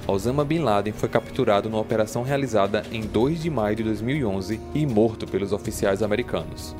Osama 0.05 0.43
Bin 0.43 0.59
Laden 0.59 0.91
foi 0.91 1.07
capturado 1.07 1.69
numa 1.69 1.81
operação 1.81 2.23
realizada 2.23 2.83
em 2.91 3.01
2 3.01 3.41
de 3.41 3.49
maio 3.49 3.75
de 3.77 3.83
2011 3.83 4.59
e 4.75 4.85
morto 4.85 5.25
pelos 5.25 5.53
oficiais 5.53 6.03
americanos. 6.03 6.75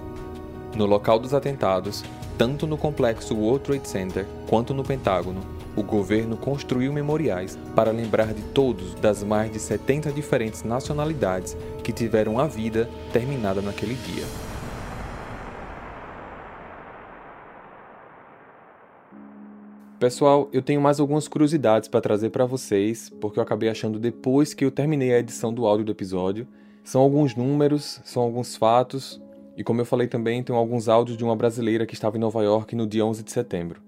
No 0.75 0.85
local 0.85 1.19
dos 1.19 1.33
atentados, 1.33 2.03
tanto 2.37 2.67
no 2.67 2.77
complexo 2.77 3.33
World 3.33 3.63
Trade 3.63 3.87
Center 3.87 4.25
quanto 4.49 4.73
no 4.73 4.83
Pentágono, 4.83 5.39
o 5.73 5.81
governo 5.81 6.35
construiu 6.35 6.91
memoriais 6.91 7.57
para 7.73 7.91
lembrar 7.91 8.33
de 8.33 8.41
todos 8.41 8.93
das 8.95 9.23
mais 9.23 9.51
de 9.51 9.59
70 9.59 10.11
diferentes 10.11 10.63
nacionalidades 10.63 11.55
que 11.81 11.93
tiveram 11.93 12.39
a 12.39 12.45
vida 12.45 12.89
terminada 13.13 13.61
naquele 13.61 13.95
dia. 13.95 14.52
Pessoal, 20.03 20.49
eu 20.51 20.61
tenho 20.61 20.81
mais 20.81 20.99
algumas 20.99 21.29
curiosidades 21.29 21.87
para 21.87 22.01
trazer 22.01 22.29
para 22.29 22.45
vocês, 22.45 23.09
porque 23.21 23.39
eu 23.39 23.43
acabei 23.43 23.69
achando 23.69 23.97
depois 23.97 24.53
que 24.53 24.65
eu 24.65 24.69
terminei 24.69 25.13
a 25.13 25.19
edição 25.19 25.53
do 25.53 25.65
áudio 25.65 25.85
do 25.85 25.93
episódio. 25.93 26.45
São 26.83 26.99
alguns 26.99 27.37
números, 27.37 28.01
são 28.03 28.21
alguns 28.21 28.57
fatos, 28.57 29.21
e 29.55 29.63
como 29.63 29.79
eu 29.79 29.85
falei 29.85 30.05
também, 30.05 30.43
tem 30.43 30.53
alguns 30.53 30.89
áudios 30.89 31.15
de 31.17 31.23
uma 31.23 31.37
brasileira 31.37 31.85
que 31.85 31.93
estava 31.93 32.17
em 32.17 32.19
Nova 32.19 32.43
York 32.43 32.75
no 32.75 32.85
dia 32.85 33.05
11 33.05 33.23
de 33.23 33.31
setembro. 33.31 33.81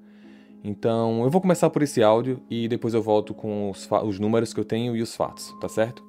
Então, 0.63 1.21
eu 1.25 1.29
vou 1.29 1.41
começar 1.41 1.69
por 1.69 1.81
esse 1.81 2.01
áudio 2.01 2.41
e 2.49 2.69
depois 2.69 2.93
eu 2.93 3.01
volto 3.01 3.33
com 3.33 3.69
os, 3.69 3.85
os 4.05 4.17
números 4.17 4.53
que 4.53 4.59
eu 4.61 4.65
tenho 4.65 4.95
e 4.95 5.01
os 5.01 5.13
fatos, 5.13 5.53
tá 5.59 5.67
certo? 5.67 6.01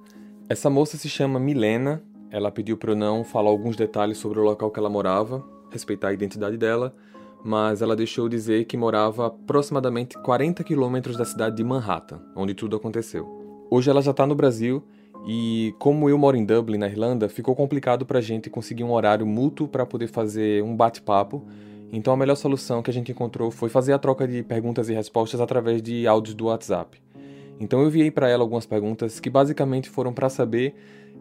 Essa 0.49 0.71
moça 0.71 0.97
se 0.97 1.09
chama 1.09 1.41
Milena, 1.41 2.01
ela 2.31 2.53
pediu 2.53 2.77
para 2.77 2.93
eu 2.93 2.97
não 2.97 3.25
falar 3.25 3.51
alguns 3.51 3.75
detalhes 3.75 4.19
sobre 4.19 4.39
o 4.39 4.45
local 4.45 4.71
que 4.71 4.79
ela 4.79 4.89
morava, 4.89 5.45
respeitar 5.69 6.11
a 6.11 6.13
identidade 6.13 6.57
dela, 6.57 6.95
mas 7.45 7.83
ela 7.83 7.97
deixou 7.97 8.29
dizer 8.29 8.65
que 8.65 8.77
morava 8.77 9.27
aproximadamente 9.27 10.17
40 10.19 10.65
quilômetros 10.65 11.17
da 11.17 11.25
cidade 11.25 11.57
de 11.57 11.65
Manhattan, 11.65 12.21
onde 12.35 12.55
tudo 12.55 12.77
aconteceu. 12.77 13.27
Hoje 13.71 13.91
ela 13.91 14.03
já 14.03 14.11
está 14.11 14.27
no 14.27 14.35
Brasil 14.35 14.83
e, 15.27 15.75
como 15.79 16.09
eu 16.09 16.17
moro 16.17 16.37
em 16.37 16.45
Dublin, 16.45 16.79
na 16.79 16.87
Irlanda, 16.87 17.29
ficou 17.29 17.55
complicado 17.55 18.07
para 18.07 18.19
a 18.19 18.23
gente 18.23 18.49
conseguir 18.49 18.85
um 18.85 18.93
horário 18.93 19.27
mútuo 19.27 19.67
para 19.67 19.85
poder 19.85 20.07
fazer 20.07 20.63
um 20.63 20.77
bate-papo. 20.77 21.45
Então 21.93 22.13
a 22.13 22.17
melhor 22.17 22.37
solução 22.37 22.83
que 22.83 22.91
a 22.91 22.95
gente 22.95 23.13
encontrou 23.13 23.51
foi 23.51 23.69
fazer 23.69 23.93
a 23.93 23.99
troca 23.99 24.27
de 24.27 24.43
perguntas 24.43 24.89
e 24.89 24.95
respostas 24.95 25.41
através 25.41 25.83
de 25.83 26.07
áudios 26.07 26.35
do 26.35 26.47
WhatsApp. 26.47 27.01
Então 27.59 27.81
eu 27.81 27.89
enviei 27.89 28.11
para 28.11 28.29
ela 28.29 28.43
algumas 28.43 28.67
perguntas 28.67 29.19
que 29.19 29.31
basicamente 29.31 29.89
foram 29.89 30.13
para 30.13 30.29
saber 30.29 30.75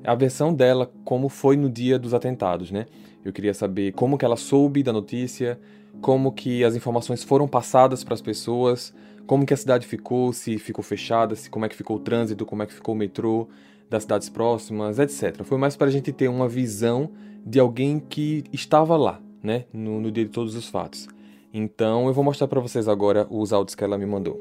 a 0.04 0.13
versão 0.13 0.54
dela 0.54 0.91
como 1.04 1.30
foi 1.30 1.56
no 1.56 1.69
dia 1.69 1.97
dos 1.97 2.13
atentados, 2.13 2.71
né? 2.71 2.86
Eu 3.23 3.34
queria 3.34 3.54
saber 3.54 3.91
como 3.93 4.17
que 4.17 4.25
ela 4.25 4.36
soube 4.36 4.84
da 4.84 4.93
notícia, 4.93 5.60
como 6.01 6.31
que 6.31 6.63
as 6.63 6.75
informações 6.75 7.23
foram 7.23 7.47
passadas 7.47 8.03
para 8.03 8.13
as 8.13 8.21
pessoas, 8.21 8.93
como 9.25 9.45
que 9.45 9.53
a 9.53 9.58
cidade 9.58 9.88
ficou, 9.88 10.31
se 10.31 10.58
ficou 10.58 10.84
fechada, 10.84 11.36
se 11.36 11.49
como 11.49 11.65
é 11.65 11.69
que 11.69 11.75
ficou 11.75 11.97
o 11.97 11.99
trânsito, 11.99 12.45
como 12.45 12.63
é 12.63 12.65
que 12.65 12.73
ficou 12.73 12.93
o 12.93 12.97
metrô 12.97 13.47
das 13.89 14.03
cidades 14.03 14.29
próximas, 14.29 14.99
etc. 14.99 15.43
Foi 15.43 15.58
mais 15.58 15.75
para 15.75 15.88
a 15.88 15.91
gente 15.91 16.12
ter 16.12 16.27
uma 16.27 16.47
visão 16.47 17.12
de 17.45 17.60
alguém 17.60 17.99
que 17.99 18.43
estava 18.51 18.97
lá, 18.97 19.19
né, 19.41 19.65
no, 19.71 19.99
no 19.99 20.12
dia 20.12 20.25
de 20.25 20.31
todos 20.31 20.55
os 20.55 20.67
fatos. 20.67 21.08
Então 21.53 22.08
eu 22.08 22.13
vou 22.13 22.23
mostrar 22.23 22.47
para 22.47 22.60
vocês 22.60 22.88
agora 22.88 23.27
os 23.29 23.53
áudios 23.53 23.75
que 23.75 23.84
ela 23.84 23.97
me 23.97 24.05
mandou. 24.05 24.39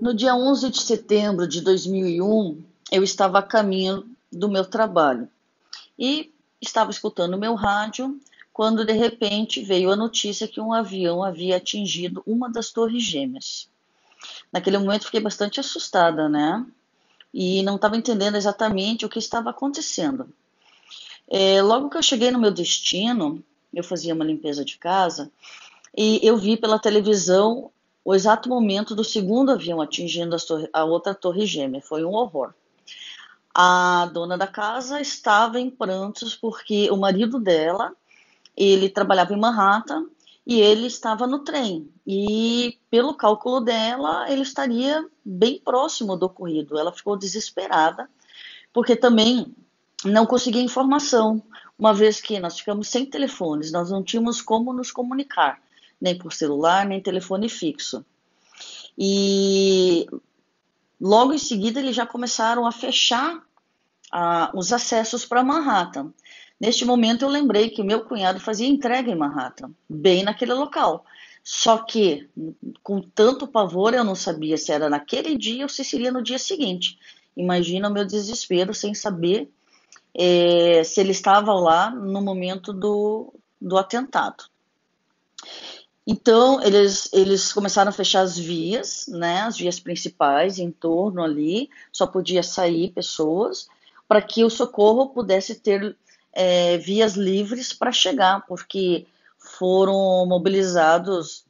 No 0.00 0.14
dia 0.14 0.34
11 0.34 0.70
de 0.70 0.80
setembro 0.82 1.46
de 1.46 1.60
2001, 1.60 2.62
eu 2.90 3.02
estava 3.02 3.38
a 3.38 3.42
caminho 3.42 4.04
do 4.30 4.48
meu 4.48 4.64
trabalho 4.64 5.28
e 5.98 6.32
estava 6.60 6.90
escutando 6.90 7.38
meu 7.38 7.54
rádio 7.54 8.18
quando 8.52 8.84
de 8.84 8.92
repente 8.92 9.62
veio 9.62 9.90
a 9.90 9.96
notícia 9.96 10.46
que 10.46 10.60
um 10.60 10.72
avião 10.72 11.22
havia 11.22 11.56
atingido 11.56 12.22
uma 12.26 12.50
das 12.50 12.70
torres 12.70 13.02
gêmeas. 13.02 13.68
Naquele 14.52 14.78
momento 14.78 15.06
fiquei 15.06 15.20
bastante 15.20 15.58
assustada, 15.58 16.28
né? 16.28 16.64
E 17.32 17.62
não 17.62 17.76
estava 17.76 17.96
entendendo 17.96 18.36
exatamente 18.36 19.06
o 19.06 19.08
que 19.08 19.18
estava 19.18 19.50
acontecendo. 19.50 20.28
É, 21.28 21.62
logo 21.62 21.88
que 21.88 21.96
eu 21.96 22.02
cheguei 22.02 22.30
no 22.30 22.38
meu 22.38 22.50
destino, 22.50 23.42
eu 23.72 23.82
fazia 23.82 24.14
uma 24.14 24.24
limpeza 24.24 24.64
de 24.64 24.76
casa 24.76 25.32
e 25.96 26.20
eu 26.22 26.36
vi 26.36 26.56
pela 26.56 26.78
televisão 26.78 27.70
o 28.04 28.14
exato 28.14 28.48
momento 28.48 28.94
do 28.94 29.04
segundo 29.04 29.50
avião 29.50 29.80
atingindo 29.80 30.36
a, 30.72 30.84
outra 30.84 31.14
torre 31.14 31.46
gêmea. 31.46 31.80
Foi 31.80 32.04
um 32.04 32.12
horror. 32.12 32.52
A 33.54 34.10
dona 34.12 34.36
da 34.36 34.46
casa 34.46 35.00
estava 35.00 35.60
em 35.60 35.70
prantos 35.70 36.34
porque 36.34 36.90
o 36.90 36.96
marido 36.96 37.38
dela, 37.38 37.94
ele 38.56 38.88
trabalhava 38.88 39.32
em 39.32 39.40
Manhattan 39.40 40.06
e 40.46 40.60
ele 40.60 40.86
estava 40.86 41.26
no 41.26 41.40
trem. 41.40 41.88
E 42.06 42.78
pelo 42.90 43.14
cálculo 43.14 43.60
dela, 43.60 44.30
ele 44.30 44.42
estaria 44.42 45.06
bem 45.24 45.60
próximo 45.60 46.16
do 46.16 46.26
ocorrido. 46.26 46.78
Ela 46.78 46.92
ficou 46.92 47.16
desesperada 47.16 48.08
porque 48.72 48.96
também 48.96 49.54
não 50.04 50.26
conseguia 50.26 50.62
informação, 50.62 51.42
uma 51.78 51.92
vez 51.92 52.20
que 52.20 52.38
nós 52.40 52.58
ficamos 52.58 52.88
sem 52.88 53.06
telefones, 53.06 53.70
nós 53.70 53.90
não 53.90 54.02
tínhamos 54.02 54.40
como 54.40 54.72
nos 54.72 54.90
comunicar, 54.90 55.60
nem 56.00 56.16
por 56.16 56.32
celular, 56.32 56.86
nem 56.86 57.00
telefone 57.00 57.48
fixo. 57.48 58.04
E 58.98 60.06
logo 61.00 61.32
em 61.32 61.38
seguida 61.38 61.80
eles 61.80 61.94
já 61.94 62.06
começaram 62.06 62.66
a 62.66 62.72
fechar 62.72 63.42
ah, 64.10 64.50
os 64.54 64.72
acessos 64.72 65.24
para 65.24 65.44
Manhattan. 65.44 66.12
Neste 66.62 66.84
momento 66.84 67.22
eu 67.24 67.28
lembrei 67.28 67.70
que 67.70 67.82
meu 67.82 68.04
cunhado 68.04 68.38
fazia 68.38 68.68
entrega 68.68 69.10
em 69.10 69.16
Manhattan, 69.16 69.72
bem 69.88 70.22
naquele 70.22 70.54
local. 70.54 71.04
Só 71.42 71.78
que, 71.78 72.30
com 72.84 73.00
tanto 73.00 73.48
pavor, 73.48 73.94
eu 73.94 74.04
não 74.04 74.14
sabia 74.14 74.56
se 74.56 74.70
era 74.70 74.88
naquele 74.88 75.36
dia 75.36 75.64
ou 75.64 75.68
se 75.68 75.84
seria 75.84 76.12
no 76.12 76.22
dia 76.22 76.38
seguinte. 76.38 77.00
Imagina 77.36 77.88
o 77.88 77.92
meu 77.92 78.04
desespero 78.04 78.72
sem 78.72 78.94
saber 78.94 79.50
é, 80.14 80.84
se 80.84 81.00
ele 81.00 81.10
estava 81.10 81.52
lá 81.52 81.90
no 81.90 82.22
momento 82.22 82.72
do, 82.72 83.34
do 83.60 83.76
atentado. 83.76 84.44
Então, 86.06 86.62
eles, 86.62 87.12
eles 87.12 87.52
começaram 87.52 87.88
a 87.88 87.92
fechar 87.92 88.20
as 88.20 88.38
vias, 88.38 89.06
né, 89.08 89.40
as 89.40 89.56
vias 89.56 89.80
principais 89.80 90.60
em 90.60 90.70
torno 90.70 91.24
ali, 91.24 91.68
só 91.90 92.06
podia 92.06 92.44
sair 92.44 92.92
pessoas, 92.92 93.66
para 94.06 94.22
que 94.22 94.44
o 94.44 94.50
socorro 94.50 95.08
pudesse 95.08 95.56
ter 95.56 95.96
é, 96.32 96.78
vias 96.78 97.14
livres 97.14 97.72
para 97.72 97.92
chegar, 97.92 98.46
porque 98.46 99.06
foram 99.38 100.26
mobilizados 100.26 101.44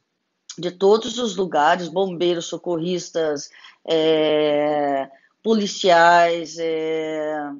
de 0.57 0.71
todos 0.71 1.17
os 1.17 1.35
lugares, 1.35 1.87
bombeiros, 1.87 2.45
socorristas, 2.45 3.49
é, 3.85 5.09
policiais, 5.41 6.57
é, 6.59 7.51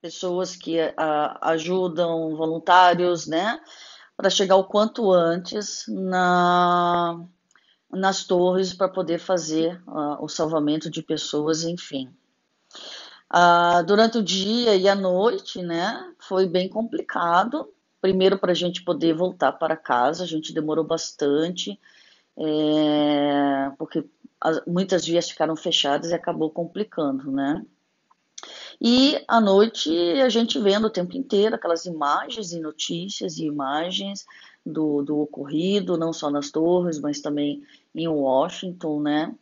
pessoas 0.00 0.56
que 0.56 0.78
a, 0.96 1.50
ajudam, 1.50 2.36
voluntários, 2.36 3.26
né, 3.26 3.60
para 4.16 4.28
chegar 4.28 4.56
o 4.56 4.64
quanto 4.64 5.12
antes 5.12 5.84
na, 5.88 7.24
nas 7.90 8.24
torres 8.24 8.74
para 8.74 8.88
poder 8.88 9.18
fazer 9.18 9.80
uh, 9.86 10.22
o 10.22 10.28
salvamento 10.28 10.90
de 10.90 11.02
pessoas, 11.02 11.64
enfim. 11.64 12.10
Uh, 13.32 13.82
durante 13.86 14.18
o 14.18 14.22
dia 14.22 14.76
e 14.76 14.86
a 14.86 14.94
noite, 14.94 15.62
né, 15.62 16.12
foi 16.18 16.46
bem 16.46 16.68
complicado. 16.68 17.72
Primeiro 18.00 18.38
para 18.38 18.52
a 18.52 18.54
gente 18.54 18.84
poder 18.84 19.14
voltar 19.14 19.52
para 19.52 19.76
casa, 19.76 20.24
a 20.24 20.26
gente 20.26 20.52
demorou 20.52 20.84
bastante, 20.84 21.78
é, 22.36 23.70
porque 23.78 24.04
as, 24.40 24.60
muitas 24.66 25.06
vias 25.06 25.30
ficaram 25.30 25.54
fechadas 25.56 26.10
e 26.10 26.14
acabou 26.14 26.50
complicando, 26.50 27.30
né? 27.30 27.64
E 28.80 29.22
à 29.28 29.40
noite 29.40 29.90
a 30.20 30.28
gente 30.28 30.58
vendo 30.58 30.88
o 30.88 30.90
tempo 30.90 31.16
inteiro 31.16 31.54
aquelas 31.54 31.86
imagens 31.86 32.52
e 32.52 32.60
notícias 32.60 33.38
e 33.38 33.44
imagens 33.46 34.26
do, 34.66 35.02
do 35.02 35.20
ocorrido, 35.20 35.96
não 35.96 36.12
só 36.12 36.28
nas 36.28 36.50
torres, 36.50 36.98
mas 36.98 37.20
também 37.20 37.62
em 37.94 38.08
Washington, 38.08 39.00
né? 39.00 39.34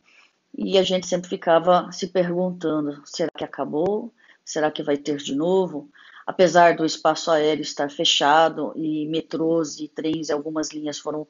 E 0.57 0.77
a 0.77 0.83
gente 0.83 1.07
sempre 1.07 1.29
ficava 1.29 1.91
se 1.91 2.07
perguntando: 2.07 3.01
será 3.05 3.31
que 3.37 3.43
acabou? 3.43 4.13
Será 4.43 4.69
que 4.69 4.83
vai 4.83 4.97
ter 4.97 5.17
de 5.17 5.35
novo? 5.35 5.89
Apesar 6.25 6.75
do 6.75 6.85
espaço 6.85 7.31
aéreo 7.31 7.61
estar 7.61 7.89
fechado 7.89 8.73
e 8.75 9.07
metrôs 9.07 9.79
e 9.79 9.87
trens, 9.87 10.29
algumas 10.29 10.69
linhas 10.71 10.99
foram 10.99 11.27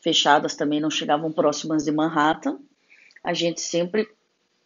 fechadas 0.00 0.54
também, 0.54 0.80
não 0.80 0.90
chegavam 0.90 1.32
próximas 1.32 1.84
de 1.84 1.92
Manhattan, 1.92 2.58
a 3.22 3.32
gente 3.32 3.60
sempre 3.60 4.06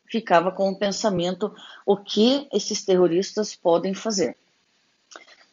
ficava 0.06 0.50
com 0.50 0.70
o 0.70 0.76
pensamento 0.76 1.54
o 1.86 1.96
que 1.96 2.48
esses 2.52 2.84
terroristas 2.84 3.54
podem 3.54 3.94
fazer. 3.94 4.36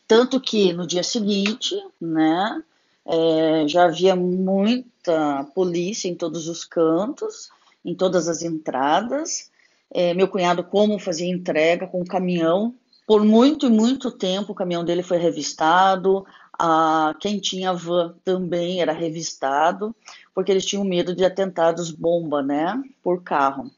Tanto 0.07 0.39
que 0.39 0.73
no 0.73 0.87
dia 0.87 1.03
seguinte, 1.03 1.75
né, 2.01 2.63
é, 3.05 3.67
já 3.67 3.85
havia 3.85 4.15
muita 4.15 5.43
polícia 5.53 6.07
em 6.07 6.15
todos 6.15 6.47
os 6.47 6.63
cantos, 6.63 7.49
em 7.85 7.95
todas 7.95 8.27
as 8.27 8.41
entradas. 8.41 9.51
É, 9.93 10.13
meu 10.13 10.27
cunhado, 10.27 10.63
como 10.63 10.99
fazia 10.99 11.31
entrega 11.31 11.87
com 11.87 12.01
o 12.01 12.05
caminhão, 12.05 12.75
por 13.07 13.23
muito 13.23 13.67
e 13.67 13.69
muito 13.69 14.11
tempo 14.11 14.51
o 14.51 14.55
caminhão 14.55 14.83
dele 14.83 15.03
foi 15.03 15.17
revistado, 15.17 16.25
a, 16.57 17.15
quem 17.19 17.39
tinha 17.39 17.71
van 17.71 18.15
também 18.23 18.81
era 18.81 18.91
revistado, 18.91 19.95
porque 20.33 20.51
eles 20.51 20.65
tinham 20.65 20.83
medo 20.83 21.15
de 21.15 21.23
atentados 21.23 21.91
bomba, 21.91 22.41
né, 22.41 22.81
por 23.03 23.23
carro. 23.23 23.71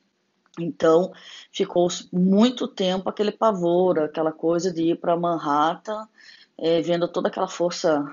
Então, 0.59 1.11
ficou 1.51 1.87
muito 2.11 2.67
tempo 2.67 3.09
aquele 3.09 3.31
pavor, 3.31 3.99
aquela 3.99 4.31
coisa 4.31 4.73
de 4.73 4.91
ir 4.91 4.95
para 4.95 5.17
Manhattan, 5.17 6.07
é, 6.57 6.81
vendo 6.81 7.07
toda 7.07 7.27
aquela 7.27 7.47
força 7.47 8.03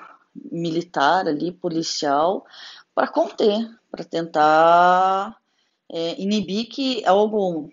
militar 0.50 1.26
ali, 1.26 1.52
policial, 1.52 2.44
para 2.94 3.08
conter, 3.08 3.70
para 3.90 4.04
tentar 4.04 5.36
é, 5.90 6.20
inibir 6.20 6.68
que 6.68 7.04
algo 7.04 7.70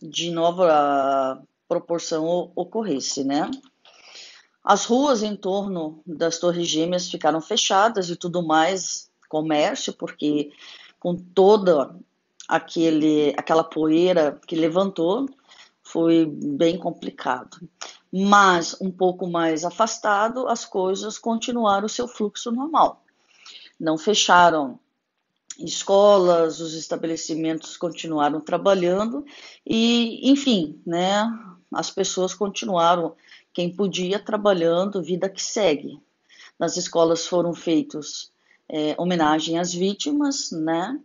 de 0.00 0.30
nova 0.30 1.42
proporção 1.68 2.50
ocorresse, 2.54 3.24
né? 3.24 3.50
As 4.64 4.84
ruas 4.84 5.22
em 5.22 5.34
torno 5.34 6.02
das 6.06 6.38
Torres 6.38 6.68
Gêmeas 6.68 7.10
ficaram 7.10 7.40
fechadas 7.40 8.10
e 8.10 8.16
tudo 8.16 8.42
mais, 8.42 9.10
comércio, 9.28 9.92
porque 9.92 10.52
com 10.98 11.16
toda 11.16 11.94
aquele, 12.48 13.34
aquela 13.36 13.64
poeira 13.64 14.40
que 14.46 14.56
levantou, 14.56 15.28
foi 15.82 16.26
bem 16.26 16.78
complicado. 16.78 17.58
Mas 18.12 18.76
um 18.80 18.90
pouco 18.90 19.26
mais 19.26 19.64
afastado, 19.64 20.48
as 20.48 20.64
coisas 20.64 21.18
continuaram 21.18 21.86
o 21.86 21.90
seu 21.90 22.08
fluxo 22.08 22.50
normal. 22.50 23.02
Não 23.78 23.96
fecharam 23.96 24.78
escolas, 25.58 26.60
os 26.60 26.74
estabelecimentos 26.74 27.76
continuaram 27.76 28.40
trabalhando 28.40 29.24
e, 29.66 30.30
enfim, 30.30 30.80
né, 30.86 31.24
as 31.72 31.90
pessoas 31.90 32.32
continuaram, 32.32 33.14
quem 33.52 33.74
podia, 33.74 34.18
trabalhando, 34.18 35.02
vida 35.02 35.28
que 35.28 35.42
segue. 35.42 36.00
Nas 36.58 36.76
escolas 36.76 37.26
foram 37.26 37.52
feitos 37.54 38.30
é, 38.68 38.94
homenagem 38.98 39.58
às 39.58 39.72
vítimas, 39.72 40.50
né, 40.52 40.98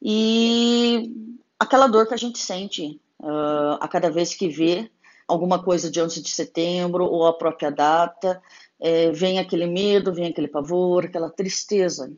e 0.00 1.12
aquela 1.58 1.86
dor 1.86 2.06
que 2.06 2.14
a 2.14 2.18
gente 2.18 2.38
sente 2.38 3.00
uh, 3.20 3.78
a 3.80 3.86
cada 3.86 4.10
vez 4.10 4.34
que 4.34 4.48
vê 4.48 4.90
alguma 5.28 5.62
coisa 5.62 5.90
de 5.90 6.00
11 6.00 6.20
de 6.20 6.30
setembro 6.30 7.04
ou 7.04 7.26
a 7.26 7.32
própria 7.32 7.70
data, 7.70 8.42
é, 8.80 9.12
vem 9.12 9.38
aquele 9.38 9.66
medo, 9.66 10.12
vem 10.12 10.26
aquele 10.26 10.48
pavor, 10.48 11.04
aquela 11.04 11.30
tristeza, 11.30 12.12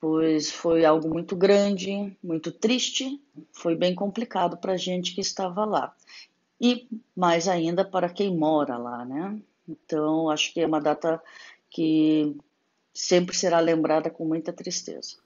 pois 0.00 0.50
foi 0.50 0.84
algo 0.84 1.08
muito 1.08 1.36
grande, 1.36 2.16
muito 2.22 2.50
triste, 2.50 3.20
foi 3.52 3.76
bem 3.76 3.94
complicado 3.94 4.56
para 4.56 4.72
a 4.72 4.76
gente 4.76 5.14
que 5.14 5.20
estava 5.20 5.64
lá. 5.64 5.94
E 6.60 6.88
mais 7.16 7.48
ainda 7.48 7.84
para 7.84 8.08
quem 8.08 8.36
mora 8.36 8.76
lá, 8.76 9.04
né? 9.04 9.38
Então, 9.68 10.28
acho 10.30 10.52
que 10.52 10.60
é 10.60 10.66
uma 10.66 10.80
data 10.80 11.22
que 11.68 12.36
sempre 12.92 13.36
será 13.36 13.60
lembrada 13.60 14.10
com 14.10 14.24
muita 14.24 14.52
tristeza. 14.52 15.16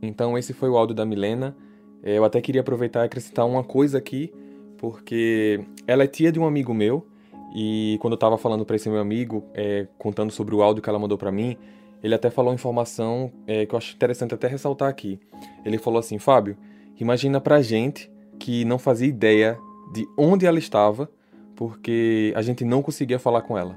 Então 0.00 0.38
esse 0.38 0.52
foi 0.52 0.68
o 0.68 0.76
áudio 0.76 0.94
da 0.94 1.04
Milena. 1.04 1.56
Eu 2.02 2.24
até 2.24 2.40
queria 2.40 2.60
aproveitar 2.60 3.02
e 3.02 3.06
acrescentar 3.06 3.46
uma 3.46 3.64
coisa 3.64 3.98
aqui, 3.98 4.32
porque 4.78 5.64
ela 5.86 6.04
é 6.04 6.06
tia 6.06 6.30
de 6.30 6.38
um 6.38 6.46
amigo 6.46 6.72
meu 6.72 7.06
e 7.54 7.98
quando 8.00 8.12
eu 8.12 8.16
estava 8.16 8.36
falando 8.36 8.64
para 8.64 8.76
esse 8.76 8.88
meu 8.88 8.98
amigo, 8.98 9.44
é, 9.54 9.86
contando 9.96 10.32
sobre 10.32 10.54
o 10.54 10.62
áudio 10.62 10.82
que 10.82 10.88
ela 10.88 10.98
mandou 10.98 11.16
para 11.16 11.30
mim, 11.30 11.56
ele 12.04 12.14
até 12.14 12.28
falou 12.28 12.50
uma 12.50 12.54
informação 12.54 13.32
é, 13.46 13.64
que 13.64 13.74
eu 13.74 13.78
acho 13.78 13.94
interessante 13.94 14.34
até 14.34 14.46
ressaltar 14.46 14.90
aqui. 14.90 15.18
Ele 15.64 15.78
falou 15.78 15.98
assim, 15.98 16.18
Fábio, 16.18 16.54
imagina 17.00 17.40
pra 17.40 17.62
gente 17.62 18.12
que 18.38 18.62
não 18.66 18.78
fazia 18.78 19.08
ideia 19.08 19.58
de 19.90 20.06
onde 20.14 20.44
ela 20.44 20.58
estava, 20.58 21.10
porque 21.56 22.30
a 22.36 22.42
gente 22.42 22.62
não 22.62 22.82
conseguia 22.82 23.18
falar 23.18 23.40
com 23.40 23.56
ela. 23.56 23.74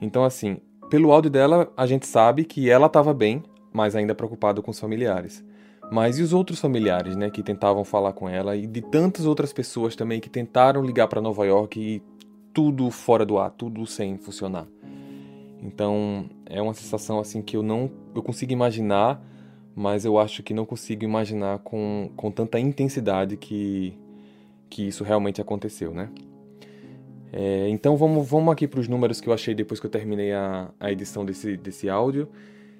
Então, 0.00 0.24
assim, 0.24 0.56
pelo 0.90 1.12
áudio 1.12 1.30
dela, 1.30 1.72
a 1.76 1.86
gente 1.86 2.08
sabe 2.08 2.44
que 2.44 2.68
ela 2.68 2.86
estava 2.86 3.14
bem, 3.14 3.44
mas 3.72 3.94
ainda 3.94 4.16
preocupado 4.16 4.60
com 4.60 4.72
os 4.72 4.80
familiares. 4.80 5.44
Mas 5.92 6.18
e 6.18 6.22
os 6.22 6.32
outros 6.32 6.58
familiares, 6.58 7.14
né, 7.14 7.30
que 7.30 7.40
tentavam 7.40 7.84
falar 7.84 8.14
com 8.14 8.28
ela 8.28 8.56
e 8.56 8.66
de 8.66 8.82
tantas 8.82 9.26
outras 9.26 9.52
pessoas 9.52 9.94
também 9.94 10.18
que 10.18 10.28
tentaram 10.28 10.82
ligar 10.82 11.06
para 11.06 11.20
Nova 11.20 11.46
York 11.46 11.80
e 11.80 12.02
tudo 12.52 12.90
fora 12.90 13.24
do 13.24 13.38
ar, 13.38 13.52
tudo 13.52 13.86
sem 13.86 14.18
funcionar. 14.18 14.66
Então 15.64 16.28
é 16.44 16.60
uma 16.60 16.74
sensação 16.74 17.18
assim 17.18 17.40
que 17.40 17.56
eu 17.56 17.62
não 17.62 17.90
eu 18.14 18.22
consigo 18.22 18.52
imaginar, 18.52 19.20
mas 19.74 20.04
eu 20.04 20.18
acho 20.18 20.42
que 20.42 20.52
não 20.52 20.66
consigo 20.66 21.04
imaginar 21.04 21.58
com, 21.60 22.10
com 22.14 22.30
tanta 22.30 22.60
intensidade 22.60 23.36
que, 23.36 23.98
que 24.68 24.86
isso 24.86 25.02
realmente 25.02 25.40
aconteceu, 25.40 25.92
né? 25.92 26.10
É, 27.32 27.68
então 27.68 27.96
vamos, 27.96 28.28
vamos 28.28 28.52
aqui 28.52 28.68
para 28.68 28.78
os 28.78 28.86
números 28.86 29.20
que 29.20 29.28
eu 29.28 29.32
achei 29.32 29.54
depois 29.54 29.80
que 29.80 29.86
eu 29.86 29.90
terminei 29.90 30.32
a, 30.32 30.70
a 30.78 30.92
edição 30.92 31.24
desse, 31.24 31.56
desse 31.56 31.88
áudio. 31.88 32.28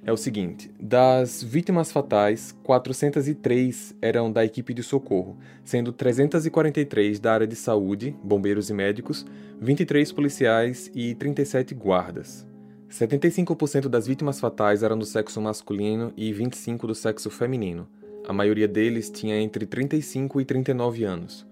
É 0.07 0.13
o 0.13 0.17
seguinte: 0.17 0.71
das 0.79 1.43
vítimas 1.43 1.91
fatais, 1.91 2.53
403 2.63 3.97
eram 4.01 4.31
da 4.31 4.45
equipe 4.45 4.75
de 4.75 4.83
socorro, 4.83 5.37
sendo 5.65 5.93
343 5.93 7.19
da 7.19 7.33
área 7.33 7.47
de 7.47 7.57
saúde, 7.57 8.15
bombeiros 8.23 8.71
e 8.71 8.75
médicos, 8.75 9.27
23 9.61 10.13
policiais 10.13 10.91
e 10.95 11.15
37 11.15 11.75
guardas. 11.75 12.54
75% 12.95 13.89
das 13.89 14.07
vítimas 14.07 14.39
fatais 14.39 14.85
eram 14.85 14.97
do 14.97 15.05
sexo 15.05 15.41
masculino 15.41 16.13
e 16.17 16.33
25% 16.33 16.87
do 16.87 16.95
sexo 16.95 17.29
feminino. 17.29 17.89
A 18.25 18.33
maioria 18.33 18.69
deles 18.69 19.11
tinha 19.11 19.37
entre 19.37 19.67
35 19.67 20.41
e 20.41 20.45
39 20.45 21.03
anos. 21.03 21.45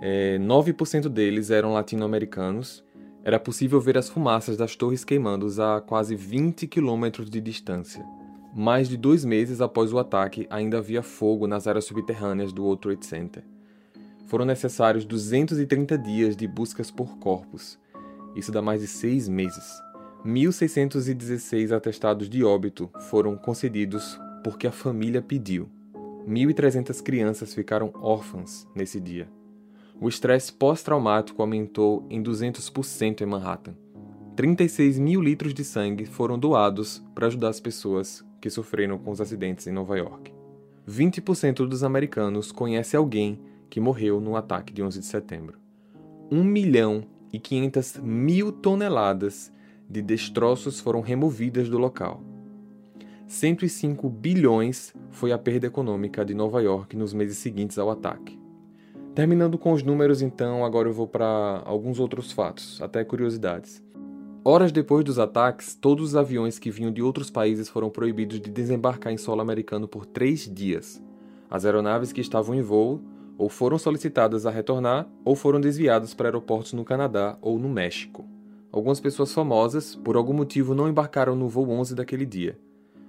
É, 0.00 0.38
9% 0.38 1.08
deles 1.08 1.50
eram 1.50 1.72
latino-americanos. 1.72 2.84
Era 3.24 3.40
possível 3.40 3.80
ver 3.80 3.98
as 3.98 4.08
fumaças 4.08 4.56
das 4.56 4.76
torres 4.76 5.04
queimando 5.04 5.48
a 5.60 5.80
quase 5.80 6.14
20 6.14 6.68
quilômetros 6.68 7.28
de 7.28 7.40
distância. 7.40 8.06
Mais 8.54 8.88
de 8.88 8.96
dois 8.96 9.24
meses 9.24 9.60
após 9.60 9.92
o 9.92 9.98
ataque, 9.98 10.46
ainda 10.48 10.78
havia 10.78 11.02
fogo 11.02 11.48
nas 11.48 11.66
áreas 11.66 11.84
subterrâneas 11.84 12.52
do 12.52 12.62
World 12.62 12.82
Trade 12.82 13.04
Center. 13.04 13.42
Foram 14.26 14.44
necessários 14.44 15.04
230 15.04 15.98
dias 15.98 16.36
de 16.36 16.46
buscas 16.46 16.92
por 16.92 17.18
corpos. 17.18 17.76
Isso 18.36 18.52
dá 18.52 18.62
mais 18.62 18.82
de 18.82 18.86
seis 18.86 19.28
meses. 19.28 19.84
1.616 20.24 21.72
atestados 21.72 22.28
de 22.28 22.42
óbito 22.42 22.90
foram 23.08 23.36
concedidos 23.36 24.18
porque 24.42 24.66
a 24.66 24.72
família 24.72 25.22
pediu. 25.22 25.68
1.300 26.26 27.02
crianças 27.02 27.54
ficaram 27.54 27.92
órfãs 27.94 28.66
nesse 28.74 29.00
dia. 29.00 29.28
O 30.00 30.08
estresse 30.08 30.52
pós-traumático 30.52 31.40
aumentou 31.40 32.06
em 32.10 32.22
200% 32.22 33.20
em 33.22 33.26
Manhattan. 33.26 33.74
36 34.34 34.98
mil 34.98 35.22
litros 35.22 35.54
de 35.54 35.64
sangue 35.64 36.04
foram 36.04 36.38
doados 36.38 37.02
para 37.14 37.26
ajudar 37.26 37.48
as 37.48 37.60
pessoas 37.60 38.24
que 38.40 38.50
sofreram 38.50 38.98
com 38.98 39.10
os 39.10 39.20
acidentes 39.20 39.66
em 39.66 39.72
Nova 39.72 39.96
York. 39.96 40.32
20% 40.86 41.66
dos 41.66 41.82
americanos 41.82 42.52
conhece 42.52 42.96
alguém 42.96 43.40
que 43.70 43.80
morreu 43.80 44.20
no 44.20 44.36
ataque 44.36 44.72
de 44.72 44.82
11 44.82 45.00
de 45.00 45.06
setembro. 45.06 45.58
1 46.30 46.44
milhão 46.44 47.04
e 47.32 47.38
500 47.38 47.96
mil 47.98 48.52
toneladas 48.52 49.50
de 49.88 50.02
destroços 50.02 50.80
foram 50.80 51.00
removidas 51.00 51.68
do 51.68 51.78
local. 51.78 52.22
105 53.26 54.08
bilhões 54.08 54.94
foi 55.10 55.32
a 55.32 55.38
perda 55.38 55.66
econômica 55.66 56.24
de 56.24 56.32
Nova 56.32 56.62
York 56.62 56.96
nos 56.96 57.12
meses 57.12 57.38
seguintes 57.38 57.78
ao 57.78 57.90
ataque. 57.90 58.38
Terminando 59.14 59.58
com 59.58 59.72
os 59.72 59.82
números, 59.82 60.22
então, 60.22 60.64
agora 60.64 60.88
eu 60.88 60.92
vou 60.92 61.08
para 61.08 61.62
alguns 61.64 61.98
outros 61.98 62.30
fatos, 62.30 62.80
até 62.82 63.02
curiosidades. 63.02 63.82
Horas 64.44 64.70
depois 64.70 65.04
dos 65.04 65.18
ataques, 65.18 65.74
todos 65.74 66.10
os 66.10 66.16
aviões 66.16 66.58
que 66.58 66.70
vinham 66.70 66.92
de 66.92 67.02
outros 67.02 67.30
países 67.30 67.68
foram 67.68 67.90
proibidos 67.90 68.38
de 68.38 68.50
desembarcar 68.50 69.12
em 69.12 69.16
solo 69.16 69.40
americano 69.40 69.88
por 69.88 70.06
três 70.06 70.48
dias. 70.52 71.02
As 71.50 71.64
aeronaves 71.64 72.12
que 72.12 72.20
estavam 72.20 72.54
em 72.54 72.62
voo 72.62 73.02
ou 73.36 73.48
foram 73.48 73.78
solicitadas 73.78 74.46
a 74.46 74.50
retornar 74.50 75.08
ou 75.24 75.34
foram 75.34 75.60
desviadas 75.60 76.14
para 76.14 76.28
aeroportos 76.28 76.74
no 76.74 76.84
Canadá 76.84 77.36
ou 77.40 77.58
no 77.58 77.68
México. 77.68 78.35
Algumas 78.76 79.00
pessoas 79.00 79.32
famosas, 79.32 79.94
por 79.96 80.16
algum 80.16 80.34
motivo, 80.34 80.74
não 80.74 80.86
embarcaram 80.86 81.34
no 81.34 81.48
voo 81.48 81.70
11 81.70 81.94
daquele 81.94 82.26
dia. 82.26 82.58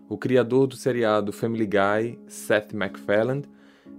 O 0.07 0.17
criador 0.17 0.65
do 0.65 0.77
seriado 0.77 1.33
Family 1.33 1.67
Guy, 1.67 2.17
Seth 2.25 2.71
MacFarlane, 2.71 3.43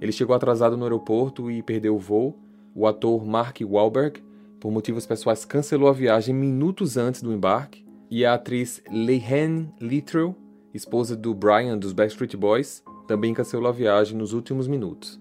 ele 0.01 0.11
chegou 0.11 0.35
atrasado 0.35 0.79
no 0.79 0.85
aeroporto 0.85 1.51
e 1.51 1.63
perdeu 1.63 1.95
o 1.95 1.99
voo. 1.99 2.39
O 2.75 2.87
ator 2.87 3.23
Mark 3.23 3.59
Wahlberg, 3.61 4.25
por 4.59 4.73
motivos 4.73 5.05
pessoais, 5.05 5.45
cancelou 5.45 5.91
a 5.91 5.93
viagem 5.93 6.35
minutos 6.35 6.97
antes 6.97 7.21
do 7.21 7.35
embarque. 7.35 7.85
E 8.11 8.25
a 8.25 8.33
atriz 8.33 8.83
Leighane 8.91 9.71
Littrell, 9.79 10.35
esposa 10.73 11.15
do 11.15 11.35
Brian 11.35 11.77
dos 11.77 11.93
Backstreet 11.93 12.35
Boys, 12.35 12.83
também 13.07 13.35
cancelou 13.35 13.69
a 13.69 13.73
viagem 13.73 14.17
nos 14.17 14.33
últimos 14.33 14.67
minutos. 14.67 15.21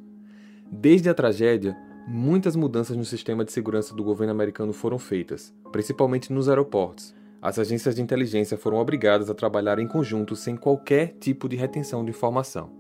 Desde 0.72 1.10
a 1.10 1.14
tragédia, 1.14 1.76
muitas 2.08 2.56
mudanças 2.56 2.96
no 2.96 3.04
sistema 3.04 3.44
de 3.44 3.52
segurança 3.52 3.94
do 3.94 4.02
governo 4.02 4.32
americano 4.32 4.72
foram 4.72 4.98
feitas, 4.98 5.54
principalmente 5.74 6.32
nos 6.32 6.48
aeroportos. 6.48 7.14
As 7.42 7.60
agências 7.60 7.96
de 7.96 8.02
inteligência 8.02 8.58
foram 8.58 8.78
obrigadas 8.78 9.30
a 9.30 9.36
trabalhar 9.36 9.78
em 9.78 9.88
conjunto 9.88 10.34
sem 10.34 10.56
qualquer 10.56 11.16
tipo 11.20 11.50
de 11.50 11.58
retenção 11.58 12.06
de 12.06 12.12
informação. 12.12 12.72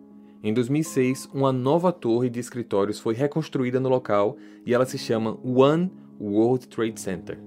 Em 0.42 0.54
2006, 0.54 1.30
uma 1.34 1.52
nova 1.52 1.92
torre 1.92 2.30
de 2.30 2.40
escritórios 2.40 3.00
foi 3.00 3.13
reconstruída 3.13 3.82
no 3.82 3.90
local 3.90 4.38
e 4.66 4.74
ela 4.74 4.86
se 4.86 4.98
chama 4.98 5.38
One 5.44 5.92
World 6.22 6.68
Trade 6.70 7.00
Center. 7.00 7.38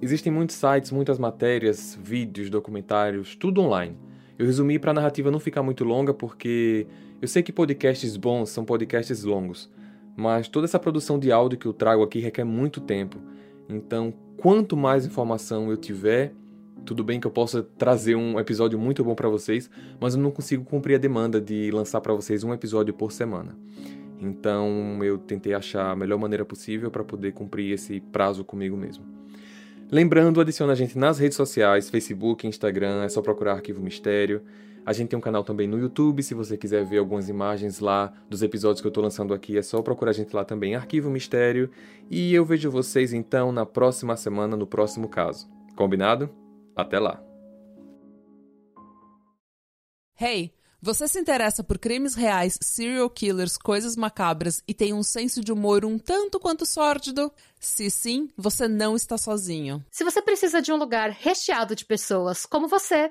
Existem 0.00 0.32
muitos 0.32 0.54
sites, 0.54 0.92
muitas 0.92 1.18
matérias, 1.18 1.98
vídeos, 2.00 2.48
documentários, 2.48 3.34
tudo 3.34 3.60
online. 3.60 3.98
Eu 4.38 4.46
resumi 4.46 4.78
para 4.78 4.92
a 4.92 4.94
narrativa 4.94 5.32
não 5.32 5.40
ficar 5.40 5.64
muito 5.64 5.82
longa 5.82 6.14
porque 6.14 6.86
eu 7.20 7.26
sei 7.26 7.42
que 7.42 7.52
podcasts 7.52 8.16
bons 8.16 8.50
são 8.50 8.64
podcasts 8.64 9.24
longos, 9.24 9.68
mas 10.18 10.48
toda 10.48 10.64
essa 10.64 10.80
produção 10.80 11.16
de 11.16 11.30
áudio 11.30 11.56
que 11.56 11.66
eu 11.66 11.72
trago 11.72 12.02
aqui 12.02 12.18
requer 12.18 12.42
muito 12.42 12.80
tempo. 12.80 13.18
Então, 13.68 14.12
quanto 14.36 14.76
mais 14.76 15.06
informação 15.06 15.70
eu 15.70 15.76
tiver, 15.76 16.32
tudo 16.84 17.04
bem 17.04 17.20
que 17.20 17.26
eu 17.28 17.30
possa 17.30 17.62
trazer 17.62 18.16
um 18.16 18.36
episódio 18.40 18.76
muito 18.80 19.04
bom 19.04 19.14
para 19.14 19.28
vocês, 19.28 19.70
mas 20.00 20.16
eu 20.16 20.20
não 20.20 20.32
consigo 20.32 20.64
cumprir 20.64 20.96
a 20.96 20.98
demanda 20.98 21.40
de 21.40 21.70
lançar 21.70 22.00
para 22.00 22.12
vocês 22.12 22.42
um 22.42 22.52
episódio 22.52 22.92
por 22.92 23.12
semana. 23.12 23.56
Então, 24.20 24.98
eu 25.04 25.18
tentei 25.18 25.54
achar 25.54 25.92
a 25.92 25.94
melhor 25.94 26.18
maneira 26.18 26.44
possível 26.44 26.90
para 26.90 27.04
poder 27.04 27.30
cumprir 27.30 27.72
esse 27.72 28.00
prazo 28.00 28.44
comigo 28.44 28.76
mesmo. 28.76 29.04
Lembrando, 29.88 30.40
adicione 30.40 30.72
a 30.72 30.74
gente 30.74 30.98
nas 30.98 31.20
redes 31.20 31.36
sociais, 31.36 31.88
Facebook, 31.88 32.44
Instagram, 32.44 33.04
é 33.04 33.08
só 33.08 33.22
procurar 33.22 33.52
Arquivo 33.52 33.80
Mistério. 33.80 34.42
A 34.88 34.92
gente 34.94 35.10
tem 35.10 35.18
um 35.18 35.20
canal 35.20 35.44
também 35.44 35.68
no 35.68 35.78
YouTube, 35.78 36.22
se 36.22 36.32
você 36.32 36.56
quiser 36.56 36.82
ver 36.82 36.96
algumas 36.96 37.28
imagens 37.28 37.78
lá 37.78 38.10
dos 38.26 38.40
episódios 38.40 38.80
que 38.80 38.86
eu 38.86 38.88
estou 38.88 39.04
lançando 39.04 39.34
aqui, 39.34 39.58
é 39.58 39.60
só 39.60 39.82
procurar 39.82 40.12
a 40.12 40.14
gente 40.14 40.34
lá 40.34 40.46
também, 40.46 40.74
Arquivo 40.74 41.10
Mistério. 41.10 41.70
E 42.10 42.32
eu 42.32 42.42
vejo 42.42 42.70
vocês 42.70 43.12
então 43.12 43.52
na 43.52 43.66
próxima 43.66 44.16
semana, 44.16 44.56
no 44.56 44.66
próximo 44.66 45.06
caso. 45.06 45.46
Combinado? 45.76 46.30
Até 46.74 46.98
lá! 46.98 47.22
Hey! 50.18 50.54
Você 50.80 51.06
se 51.06 51.18
interessa 51.18 51.62
por 51.62 51.76
crimes 51.76 52.14
reais, 52.14 52.56
serial 52.62 53.10
killers, 53.10 53.58
coisas 53.58 53.96
macabras 53.96 54.62
e 54.66 54.72
tem 54.72 54.94
um 54.94 55.02
senso 55.02 55.42
de 55.42 55.52
humor 55.52 55.84
um 55.84 55.98
tanto 55.98 56.40
quanto 56.40 56.64
sórdido? 56.64 57.30
Se 57.60 57.90
sim, 57.90 58.30
você 58.36 58.68
não 58.68 58.96
está 58.96 59.18
sozinho. 59.18 59.84
Se 59.90 60.04
você 60.04 60.22
precisa 60.22 60.62
de 60.62 60.72
um 60.72 60.76
lugar 60.76 61.10
recheado 61.10 61.74
de 61.74 61.84
pessoas 61.84 62.46
como 62.46 62.68
você, 62.68 63.10